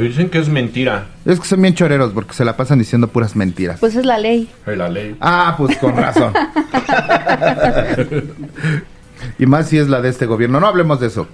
[0.00, 1.06] Dicen que es mentira.
[1.24, 3.78] Es que son bien choreros porque se la pasan diciendo puras mentiras.
[3.78, 4.50] Pues es la ley.
[4.66, 5.16] Es la ley.
[5.20, 6.32] Ah, pues con razón.
[9.38, 10.58] y más si es la de este gobierno.
[10.58, 11.28] No hablemos de eso.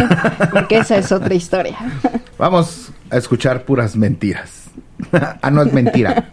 [0.52, 1.76] Porque esa es otra historia.
[2.38, 4.62] Vamos a escuchar puras mentiras.
[5.42, 5.72] ah, no es.
[5.72, 6.28] Mentira,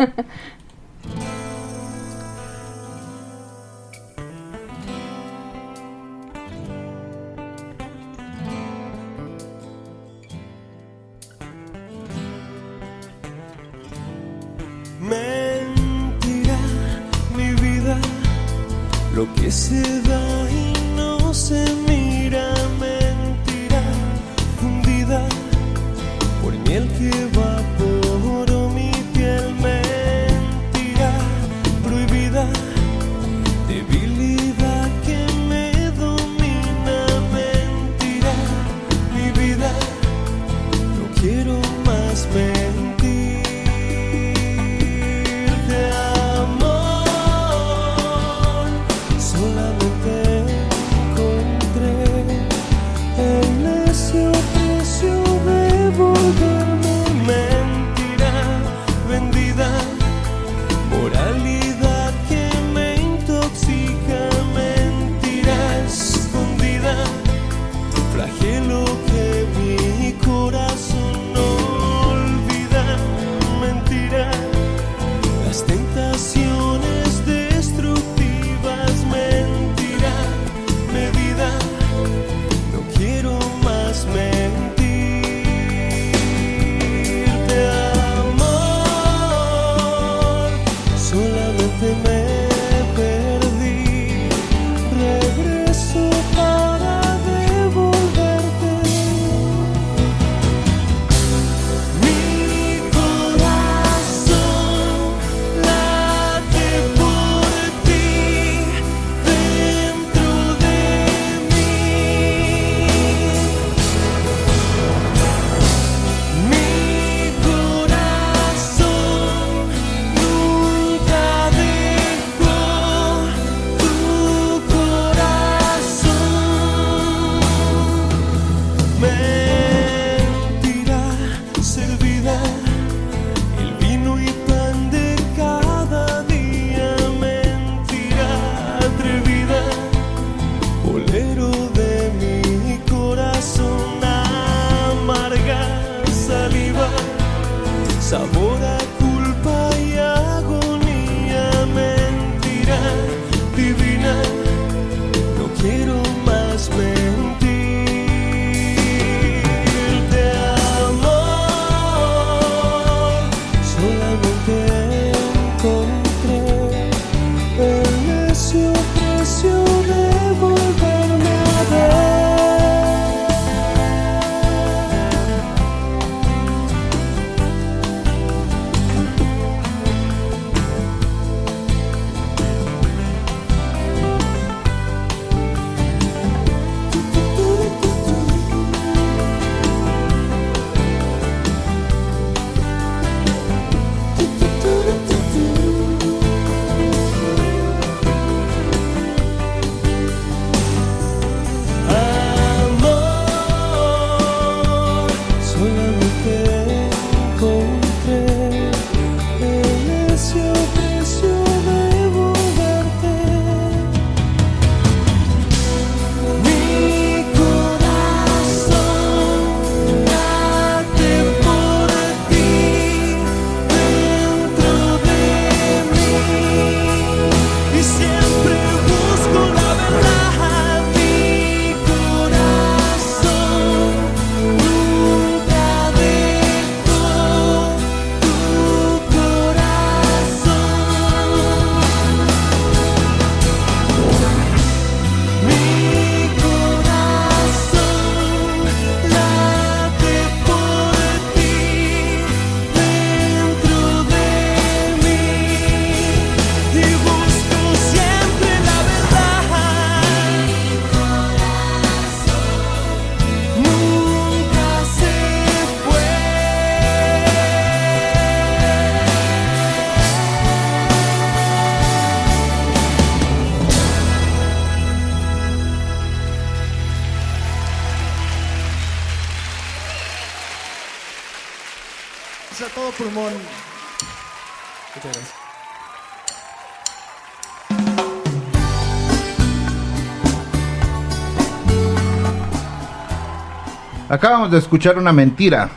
[294.19, 295.69] Acabamos de escuchar una mentira.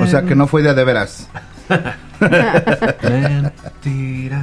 [0.00, 1.28] O sea que no fue de a de veras.
[3.02, 4.42] Mentira.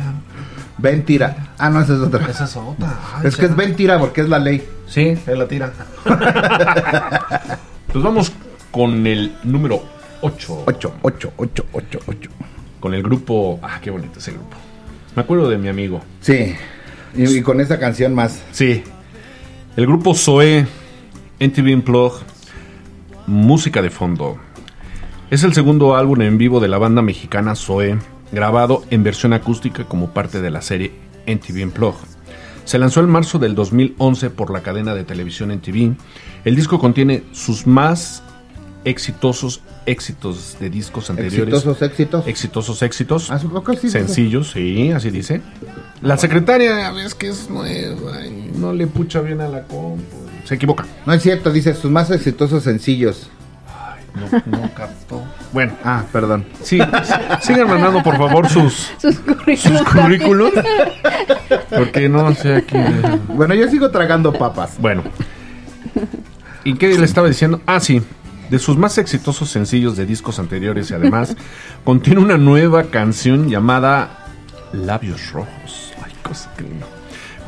[0.77, 1.47] Mentira.
[1.57, 2.27] Ah, no, esa es otra.
[2.29, 2.99] Esa es otra.
[3.15, 4.63] Ay, Es que es mentira porque es la ley.
[4.85, 5.73] Sí, es la tira.
[7.91, 8.31] pues vamos
[8.69, 9.83] con el número
[10.21, 10.65] 8.
[10.67, 12.29] 8, 8, 8, 8, 8.
[12.79, 13.59] Con el grupo.
[13.63, 14.55] Ah, qué bonito ese grupo.
[15.15, 15.99] Me acuerdo de mi amigo.
[16.21, 16.55] Sí.
[17.15, 18.43] Y, y con esa canción más.
[18.51, 18.83] Sí.
[19.75, 20.67] El grupo Zoe,
[21.39, 22.19] NTV Unplug,
[23.29, 24.37] música de fondo.
[25.29, 27.99] Es el segundo álbum en vivo de la banda mexicana Zoe,
[28.31, 30.91] grabado en versión acústica como parte de la serie
[31.27, 31.95] NTV Unplug.
[32.65, 35.95] Se lanzó en marzo del 2011 por la cadena de televisión NTV.
[36.43, 38.23] El disco contiene sus más
[38.83, 41.53] exitosos éxitos de discos anteriores.
[41.53, 42.27] Exitosos éxitos.
[42.27, 43.23] Exitosos éxitos.
[43.39, 43.89] Supongo que sí.
[43.89, 45.41] Sencillos, sí, así dice.
[46.01, 50.18] La secretaria, ves que es nueva y no le pucha bien a la compu.
[50.49, 50.83] Se equivoca.
[51.05, 53.29] No es cierto, dice sus más exitosos sencillos.
[54.15, 55.23] No, no captó.
[55.53, 55.73] Bueno.
[55.83, 56.43] Ah, perdón.
[56.63, 56.79] Sí,
[57.41, 60.53] sigan mandando por favor sus, Sus currículums.
[60.55, 61.57] sus.
[61.69, 62.77] Porque no sé aquí.
[63.27, 64.77] Bueno, yo sigo tragando papas.
[64.79, 65.03] Bueno.
[66.63, 67.61] ¿Y qué le estaba diciendo?
[67.67, 68.01] Ah, sí.
[68.49, 71.35] De sus más exitosos sencillos de discos anteriores y además
[71.83, 74.25] contiene una nueva canción llamada
[74.73, 75.93] Labios Rojos.
[76.03, 76.87] Ay, cosa que lindo.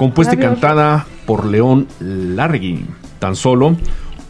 [0.02, 2.88] Compuesta y cantada por León Largui.
[3.20, 3.78] Tan solo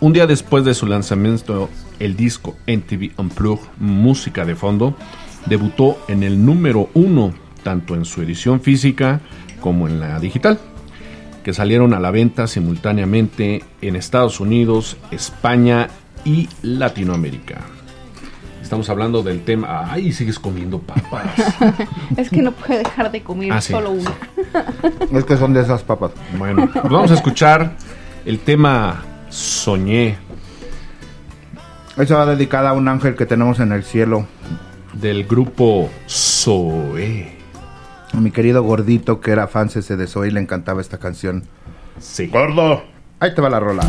[0.01, 4.97] un día después de su lanzamiento, el disco NTV Unplugged Música de Fondo
[5.45, 9.21] debutó en el número uno, tanto en su edición física
[9.61, 10.59] como en la digital
[11.41, 15.87] que salieron a la venta simultáneamente en Estados Unidos, España
[16.25, 17.61] y Latinoamérica.
[18.71, 19.91] Estamos hablando del tema.
[19.91, 21.25] ¡Ay, sigues comiendo papas!
[22.15, 23.73] es que no puede dejar de comer Ah, sí.
[23.73, 24.13] solo una.
[25.11, 26.11] Es que son de esas papas.
[26.37, 27.75] Bueno, pues vamos a escuchar
[28.23, 30.17] el tema Soñé
[31.97, 34.25] Esa va dedicada a un ángel que tenemos en el cielo.
[34.93, 37.29] del grupo Zoe.
[38.13, 41.43] A mi querido gordito que era fan ese de Zoe le encantaba esta canción.
[41.99, 42.27] Sí.
[42.27, 42.83] Gordo.
[43.19, 43.83] Ahí te va la rola.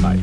[0.00, 0.22] Bye.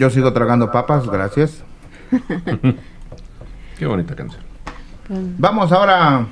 [0.00, 1.62] Yo sigo tragando papas, gracias.
[3.78, 4.40] Qué bonita canción.
[5.36, 6.26] Vamos ahora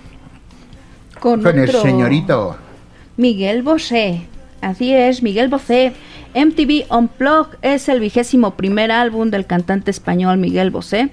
[1.21, 2.57] Con con el señorito.
[3.19, 4.27] Miguel Bosé.
[4.63, 5.93] Así es, Miguel Bosé.
[6.35, 11.11] MTV Unplugged es el vigésimo primer álbum del cantante español Miguel Bosé,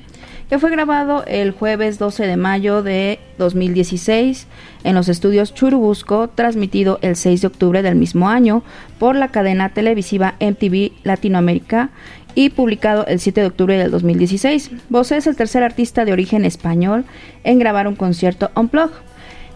[0.50, 4.48] que fue grabado el jueves 12 de mayo de 2016
[4.86, 8.64] en los estudios Churubusco, transmitido el 6 de octubre del mismo año
[8.98, 11.90] por la cadena televisiva MTV Latinoamérica
[12.36, 14.72] y publicado el 7 de octubre del 2016.
[14.90, 17.06] Bosé es el tercer artista de origen español
[17.44, 18.94] en grabar un concierto Unplugged.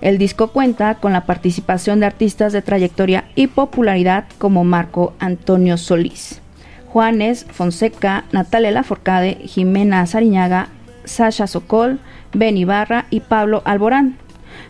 [0.01, 5.77] El disco cuenta con la participación de artistas de trayectoria y popularidad como Marco Antonio
[5.77, 6.41] Solís,
[6.87, 10.69] Juanes Fonseca, Natalia Laforcade, Jimena Sariñaga,
[11.03, 11.99] Sasha Sokol,
[12.33, 14.17] Ben Ibarra y Pablo Alborán.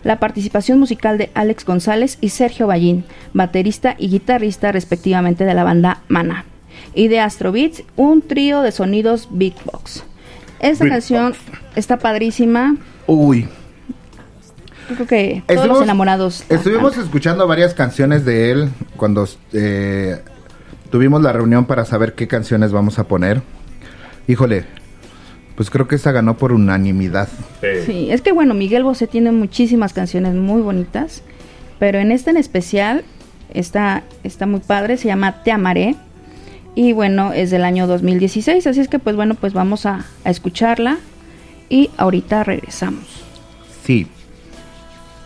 [0.03, 5.63] La participación musical de Alex González y Sergio Ballín, baterista y guitarrista respectivamente de la
[5.63, 6.45] banda Mana.
[6.93, 10.03] Y de Astro Beats, un trío de sonidos Big Box.
[10.59, 11.33] Esta canción
[11.75, 12.75] está padrísima.
[13.07, 13.47] Uy.
[14.89, 16.43] Yo creo que todos los Estuvimos- enamorados.
[16.49, 20.19] Estuvimos escuchando varias canciones de él cuando eh,
[20.91, 23.41] tuvimos la reunión para saber qué canciones vamos a poner.
[24.27, 24.65] Híjole,
[25.55, 27.29] pues creo que esta ganó por unanimidad.
[27.85, 31.21] Sí, es que bueno, Miguel Bosé tiene muchísimas canciones muy bonitas,
[31.77, 33.03] pero en esta en especial
[33.53, 35.95] está, está muy padre, se llama Te Amaré
[36.79, 40.97] y bueno, es del año 2016, así es que pues bueno, pues vamos a, escucharla
[41.67, 43.03] y ahorita regresamos.
[43.83, 44.07] Sí.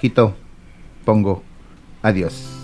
[0.02, 0.36] Quito,
[1.06, 1.44] pongo,
[2.02, 2.63] adiós.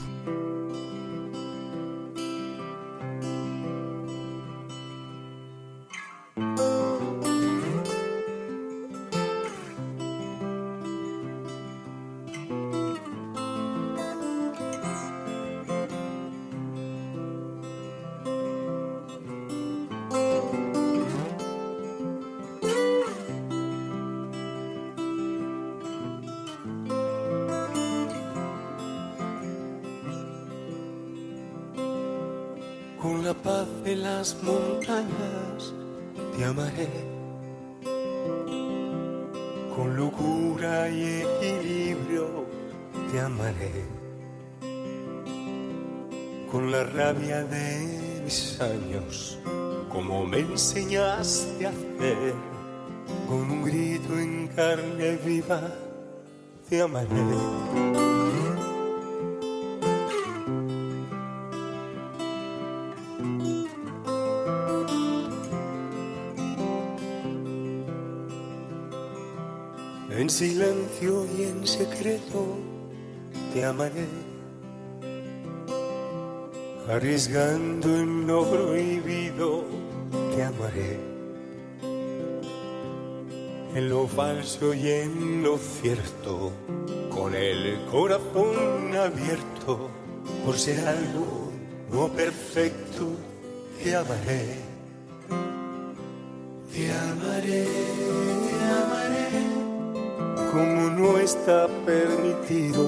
[84.40, 86.52] Falso y en lo cierto,
[87.10, 89.90] con el corazón abierto,
[90.46, 91.52] por ser algo
[91.92, 93.10] no perfecto
[93.84, 94.56] te amaré.
[96.72, 97.66] Te amaré,
[98.46, 99.30] te amaré
[100.52, 102.84] como no está permitido.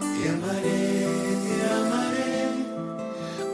[0.00, 1.06] Te amaré,
[1.46, 2.42] te amaré,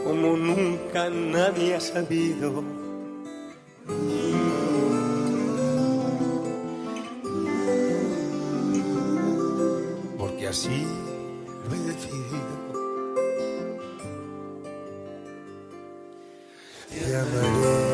[0.05, 2.80] como nunca nadie ha sabido.
[10.51, 10.85] Así
[11.69, 12.53] lo he decidido.
[16.89, 17.91] Te amaré.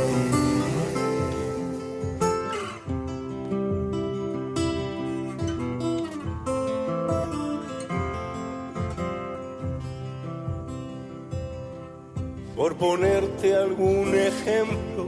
[12.55, 15.05] Por ponerte algún ejemplo,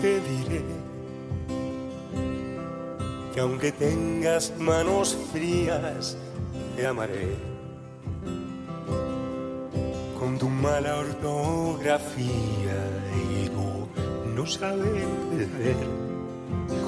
[0.00, 0.64] te diré
[3.34, 6.16] que aunque tengas manos frías,
[6.76, 7.36] te amaré.
[10.18, 12.78] Con tu mala ortografía
[13.28, 13.88] y tu
[14.34, 15.76] no saber perder,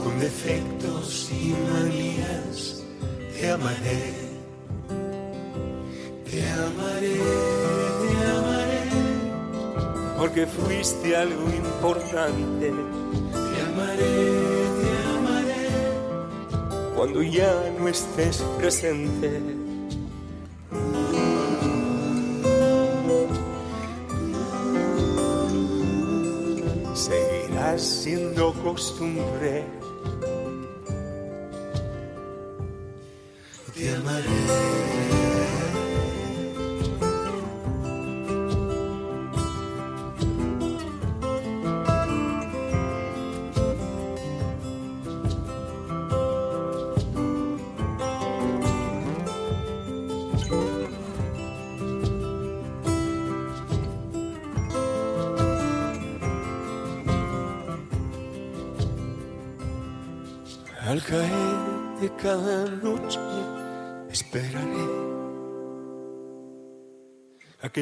[0.03, 2.85] con defectos y manías,
[3.39, 4.27] te amaré.
[6.31, 7.17] Te amaré,
[8.03, 8.77] te amaré
[10.19, 12.71] porque fuiste algo importante.
[12.71, 14.15] Te amaré,
[14.81, 15.69] te amaré,
[16.97, 19.66] cuando ya no estés presente.
[28.07, 29.65] Siendo costumbre.
[33.75, 34.86] Te amaré.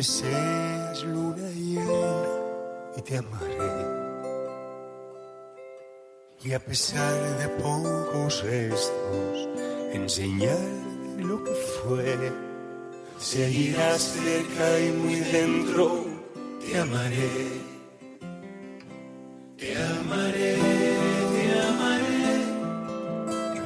[0.04, 2.22] Seas luna llena
[2.96, 4.04] y te amaré.
[6.44, 9.48] Y a pesar de pocos restos,
[9.92, 12.32] en señal de lo que fue,
[13.18, 16.04] seguirás cerca y muy dentro,
[16.60, 17.64] te amaré.
[19.56, 20.56] Te amaré,
[21.34, 22.36] te amaré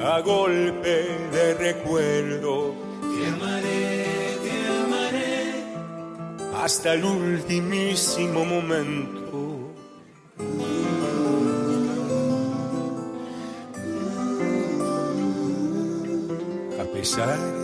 [0.01, 0.95] a golpe
[1.33, 2.48] de recuerdo.
[6.69, 9.73] Hasta el ultimísimo momento.
[16.79, 17.58] A pesar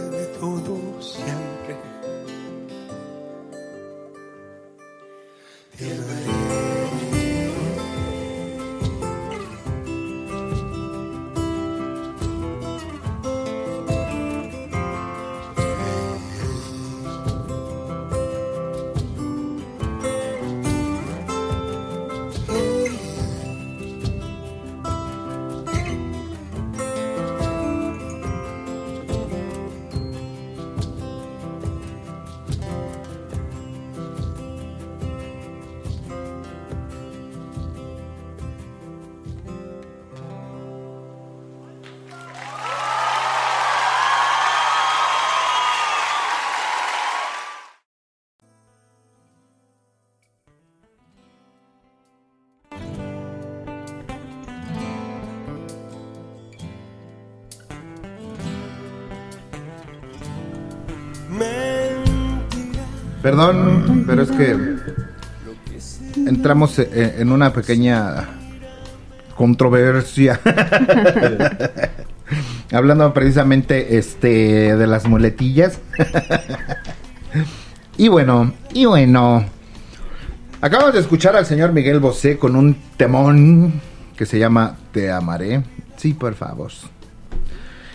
[63.26, 64.56] Perdón, pero es que
[66.28, 68.24] entramos e- en una pequeña
[69.36, 70.40] controversia.
[72.72, 75.80] Hablando precisamente este de las muletillas.
[77.98, 79.44] y bueno, y bueno.
[80.62, 83.82] Acabamos de escuchar al señor Miguel Bosé con un temón
[84.16, 85.64] que se llama Te amaré.
[85.98, 86.72] Sí, por favor.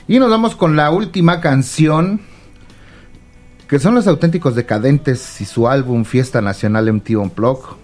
[0.09, 2.21] Y nos vamos con la última canción
[3.71, 7.77] que son los auténticos decadentes y su álbum Fiesta Nacional MTV Unplugged.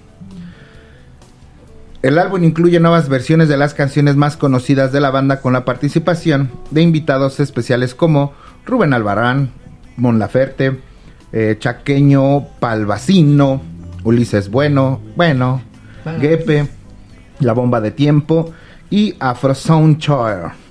[2.03, 5.65] El álbum incluye nuevas versiones de las canciones más conocidas de la banda con la
[5.65, 8.33] participación de invitados especiales como
[8.65, 9.53] Rubén Albarán,
[9.97, 10.81] Mon Laferte,
[11.33, 13.63] eh, Chaqueño Palvacino,
[14.03, 15.63] Ulises Bueno, Bueno,
[16.21, 16.67] Gepe,
[17.39, 18.53] La Bomba de Tiempo
[18.91, 20.66] y Afro Sound Choir.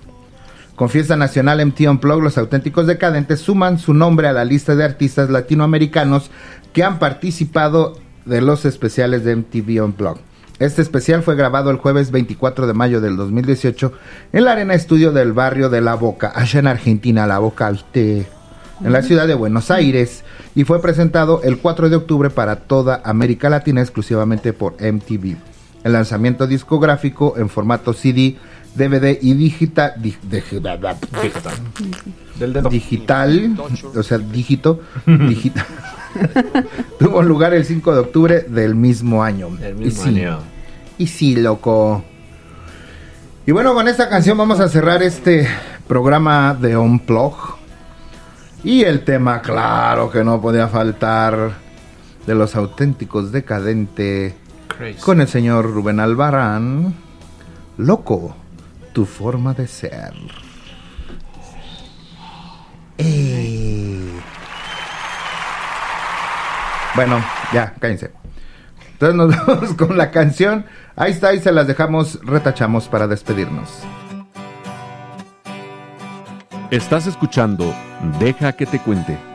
[0.75, 4.83] Con Fiesta Nacional MTV Unplugged, los auténticos decadentes suman su nombre a la lista de
[4.83, 6.29] artistas latinoamericanos
[6.73, 10.21] que han participado de los especiales de MTV Unplugged.
[10.59, 13.93] Este especial fue grabado el jueves 24 de mayo del 2018
[14.33, 18.27] en la Arena Estudio del barrio de La Boca, allá en Argentina, La Boca, ¿viste?
[18.83, 20.25] en la ciudad de Buenos Aires,
[20.55, 25.37] y fue presentado el 4 de octubre para toda América Latina exclusivamente por MTV.
[25.85, 28.37] El lanzamiento discográfico en formato CD
[28.75, 30.79] DVD y digital, di- digital,
[32.69, 33.55] digital,
[33.95, 35.65] o sea, dígito, digital,
[36.99, 39.49] tuvo lugar el 5 de octubre del mismo año.
[39.49, 40.39] mismo y sí, año.
[40.97, 42.03] y sí, loco.
[43.45, 45.47] Y bueno, con esta canción vamos a cerrar este
[45.87, 47.55] programa de Unplug.
[48.63, 51.53] Y el tema, claro que no podía faltar,
[52.25, 54.33] de los auténticos decadentes,
[54.67, 54.99] Crazy.
[54.99, 56.95] con el señor Rubén Albarán.
[57.77, 58.35] Loco,
[58.95, 60.13] tu forma de ser.
[62.97, 64.09] Eh.
[66.95, 68.11] Bueno, ya, cállense.
[68.93, 70.65] Entonces nos vamos con la canción.
[70.95, 73.69] Ahí está, y se las dejamos, retachamos para despedirnos.
[76.71, 77.75] Estás escuchando
[78.17, 79.34] Deja que te cuente.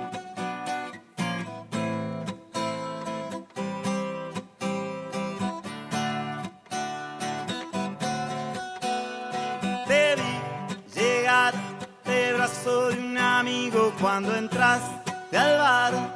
[14.01, 16.15] Cuando entraste al bar.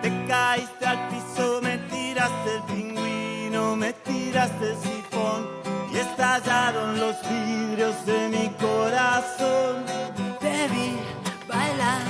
[0.00, 5.48] Te caíste al piso, me tiraste el pingüino, me tiraste el sifón
[5.92, 9.84] y estallaron los vidrios de mi corazón.
[10.40, 10.96] Te vi
[11.48, 12.02] bailar,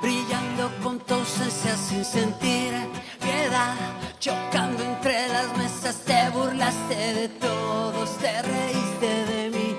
[0.00, 2.72] brillando con tu ausencia sin sentir
[3.20, 3.74] piedad.
[4.20, 9.76] Chocando entre las mesas, te burlaste de todos, te reíste de mí.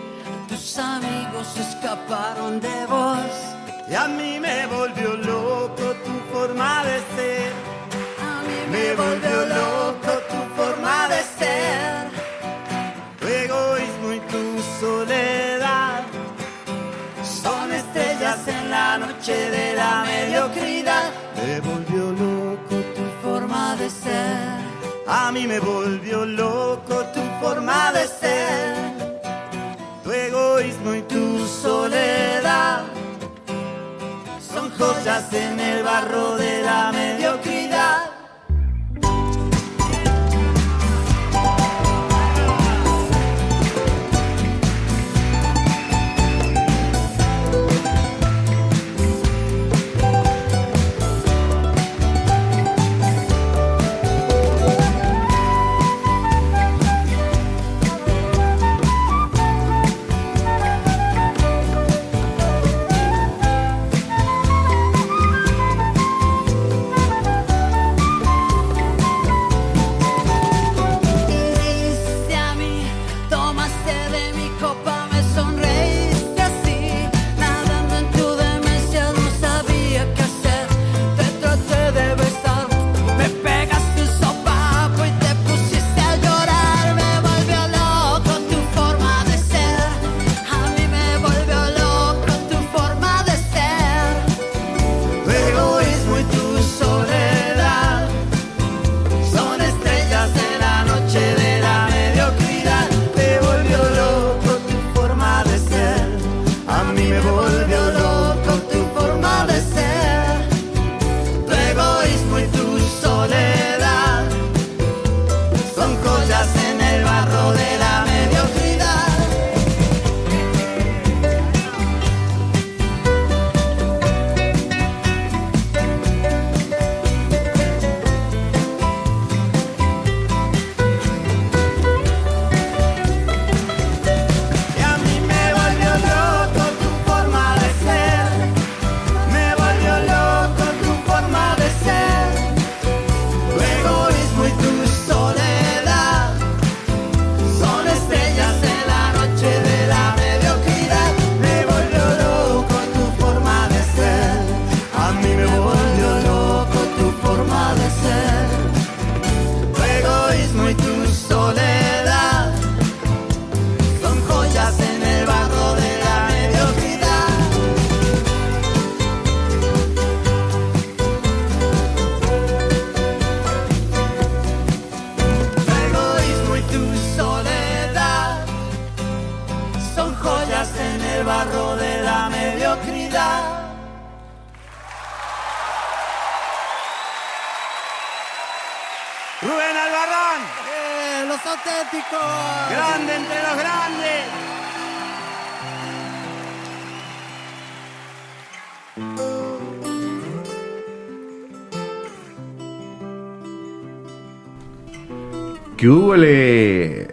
[0.50, 3.61] Tus amigos escaparon de vos.
[3.92, 7.52] Y a mí me volvió loco tu forma de ser.
[8.24, 12.08] A mí Me volvió loco tu forma de ser.
[13.20, 16.04] Tu egoísmo y tu soledad
[17.22, 21.12] son estrellas en la noche de la mediocridad.
[21.36, 24.62] Me volvió loco tu forma de ser.
[25.06, 28.76] A mí me volvió loco tu forma de ser.
[30.02, 32.91] Tu egoísmo y tu soledad
[34.82, 38.01] joyas en el barro de la mediocridad.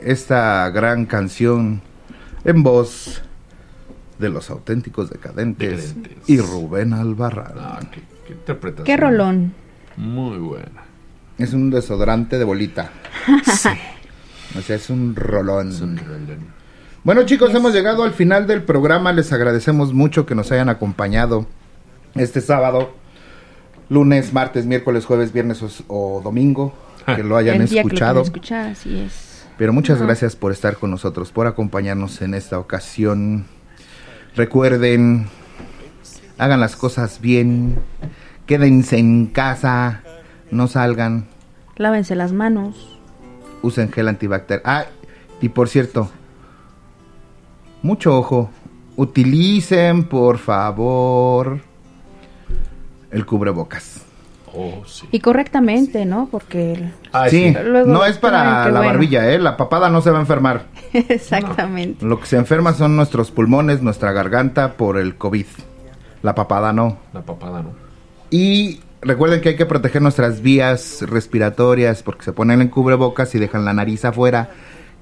[0.08, 1.82] Esta gran canción
[2.42, 3.20] en voz
[4.18, 6.30] de los auténticos decadentes, Decadentes.
[6.30, 7.52] y Rubén Albarrán.
[7.58, 8.86] Ah, qué, qué interpretación.
[8.86, 9.52] Qué rolón.
[9.98, 10.84] Muy buena.
[11.36, 12.90] Es un desodorante de bolita.
[14.56, 15.70] O sea, es un rolón.
[17.04, 19.12] Bueno chicos, hemos llegado al final del programa.
[19.12, 21.46] Les agradecemos mucho que nos hayan acompañado
[22.14, 22.94] este sábado,
[23.90, 26.72] lunes, martes, miércoles, jueves, viernes o, o domingo,
[27.14, 28.22] que lo hayan El día que lo escuchado.
[28.22, 29.27] quieran escuchar, así es.
[29.58, 33.44] Pero muchas gracias por estar con nosotros, por acompañarnos en esta ocasión.
[34.36, 35.26] Recuerden,
[36.38, 37.76] hagan las cosas bien,
[38.46, 40.02] quédense en casa,
[40.52, 41.26] no salgan,
[41.76, 42.98] Lávense las manos.
[43.62, 44.62] usen gel antibacterial.
[44.64, 44.86] Ah,
[45.40, 46.08] y por cierto,
[47.82, 48.50] mucho ojo,
[48.96, 51.60] utilicen por favor
[53.10, 54.02] el cubrebocas.
[54.54, 55.06] Oh, sí.
[55.12, 56.28] Y correctamente, ¿no?
[56.30, 56.72] Porque...
[56.74, 58.86] el- sí, Luego no es para la bueno.
[58.86, 59.38] barbilla, ¿eh?
[59.38, 60.66] La papada no se va a enfermar.
[60.92, 62.04] Exactamente.
[62.04, 65.46] Lo que se enferma son nuestros pulmones, nuestra garganta por el COVID.
[66.22, 66.98] La papada no.
[67.12, 67.70] La papada no.
[68.30, 73.38] Y recuerden que hay que proteger nuestras vías respiratorias porque se ponen en cubrebocas y
[73.38, 74.50] dejan la nariz afuera.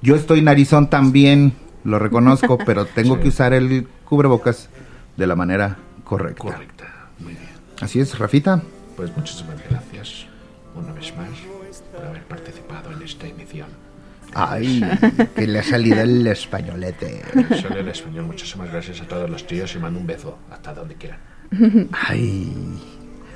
[0.01, 1.53] Yo estoy narizón también,
[1.83, 3.21] lo reconozco, pero tengo Sí.
[3.23, 4.69] que usar el cubrebocas
[5.17, 6.43] de la manera correcta.
[6.43, 6.85] Correcta.
[7.19, 7.47] Muy bien.
[7.81, 8.61] Así es, Rafita.
[8.97, 10.25] Pues muchísimas gracias
[10.75, 11.29] una vez más
[11.93, 13.67] por haber participado en esta emisión.
[14.33, 14.83] Ay,
[15.35, 17.23] que le ha salido el españolete.
[17.61, 18.25] Sale el español.
[18.25, 21.19] Muchísimas gracias a todos los tíos y mando un beso hasta donde quieran.
[21.91, 22.51] Ay,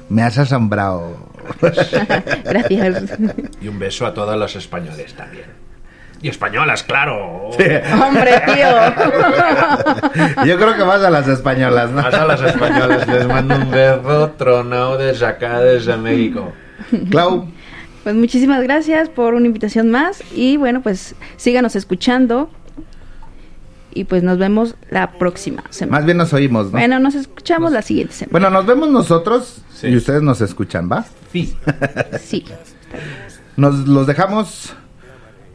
[0.10, 1.30] me has asombrado.
[2.44, 3.20] Gracias.
[3.62, 5.46] Y un beso a todos los españoles también.
[6.22, 7.50] Y españolas, claro.
[7.50, 8.42] Hombre,
[10.46, 12.04] Yo creo que vas a las españolas, ¿no?
[12.04, 13.08] Más a las españolas.
[13.08, 16.54] Les mando un beso tronado desde acá, desde México.
[17.10, 17.48] Clau.
[18.04, 22.50] Pues muchísimas gracias por una invitación más y bueno, pues síganos escuchando
[23.94, 25.98] y pues nos vemos la próxima semana.
[25.98, 26.72] Más bien nos oímos, ¿no?
[26.72, 28.32] Bueno, nos escuchamos la siguiente semana.
[28.32, 31.06] Bueno, nos vemos nosotros y ustedes nos escuchan, ¿va?
[31.32, 31.56] Sí.
[32.20, 32.46] Sí.
[33.58, 34.74] Nos los dejamos.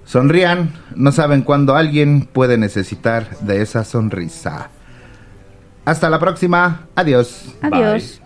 [0.07, 0.73] Sonrían.
[0.95, 4.71] No saben cuándo alguien puede necesitar de esa sonrisa.
[5.85, 6.87] Hasta la próxima.
[6.95, 7.55] Adiós.
[7.61, 8.23] Adiós.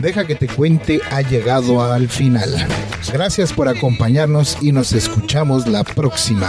[0.00, 2.48] Deja que te cuente ha llegado al final.
[3.12, 6.48] Gracias por acompañarnos y nos escuchamos la próxima.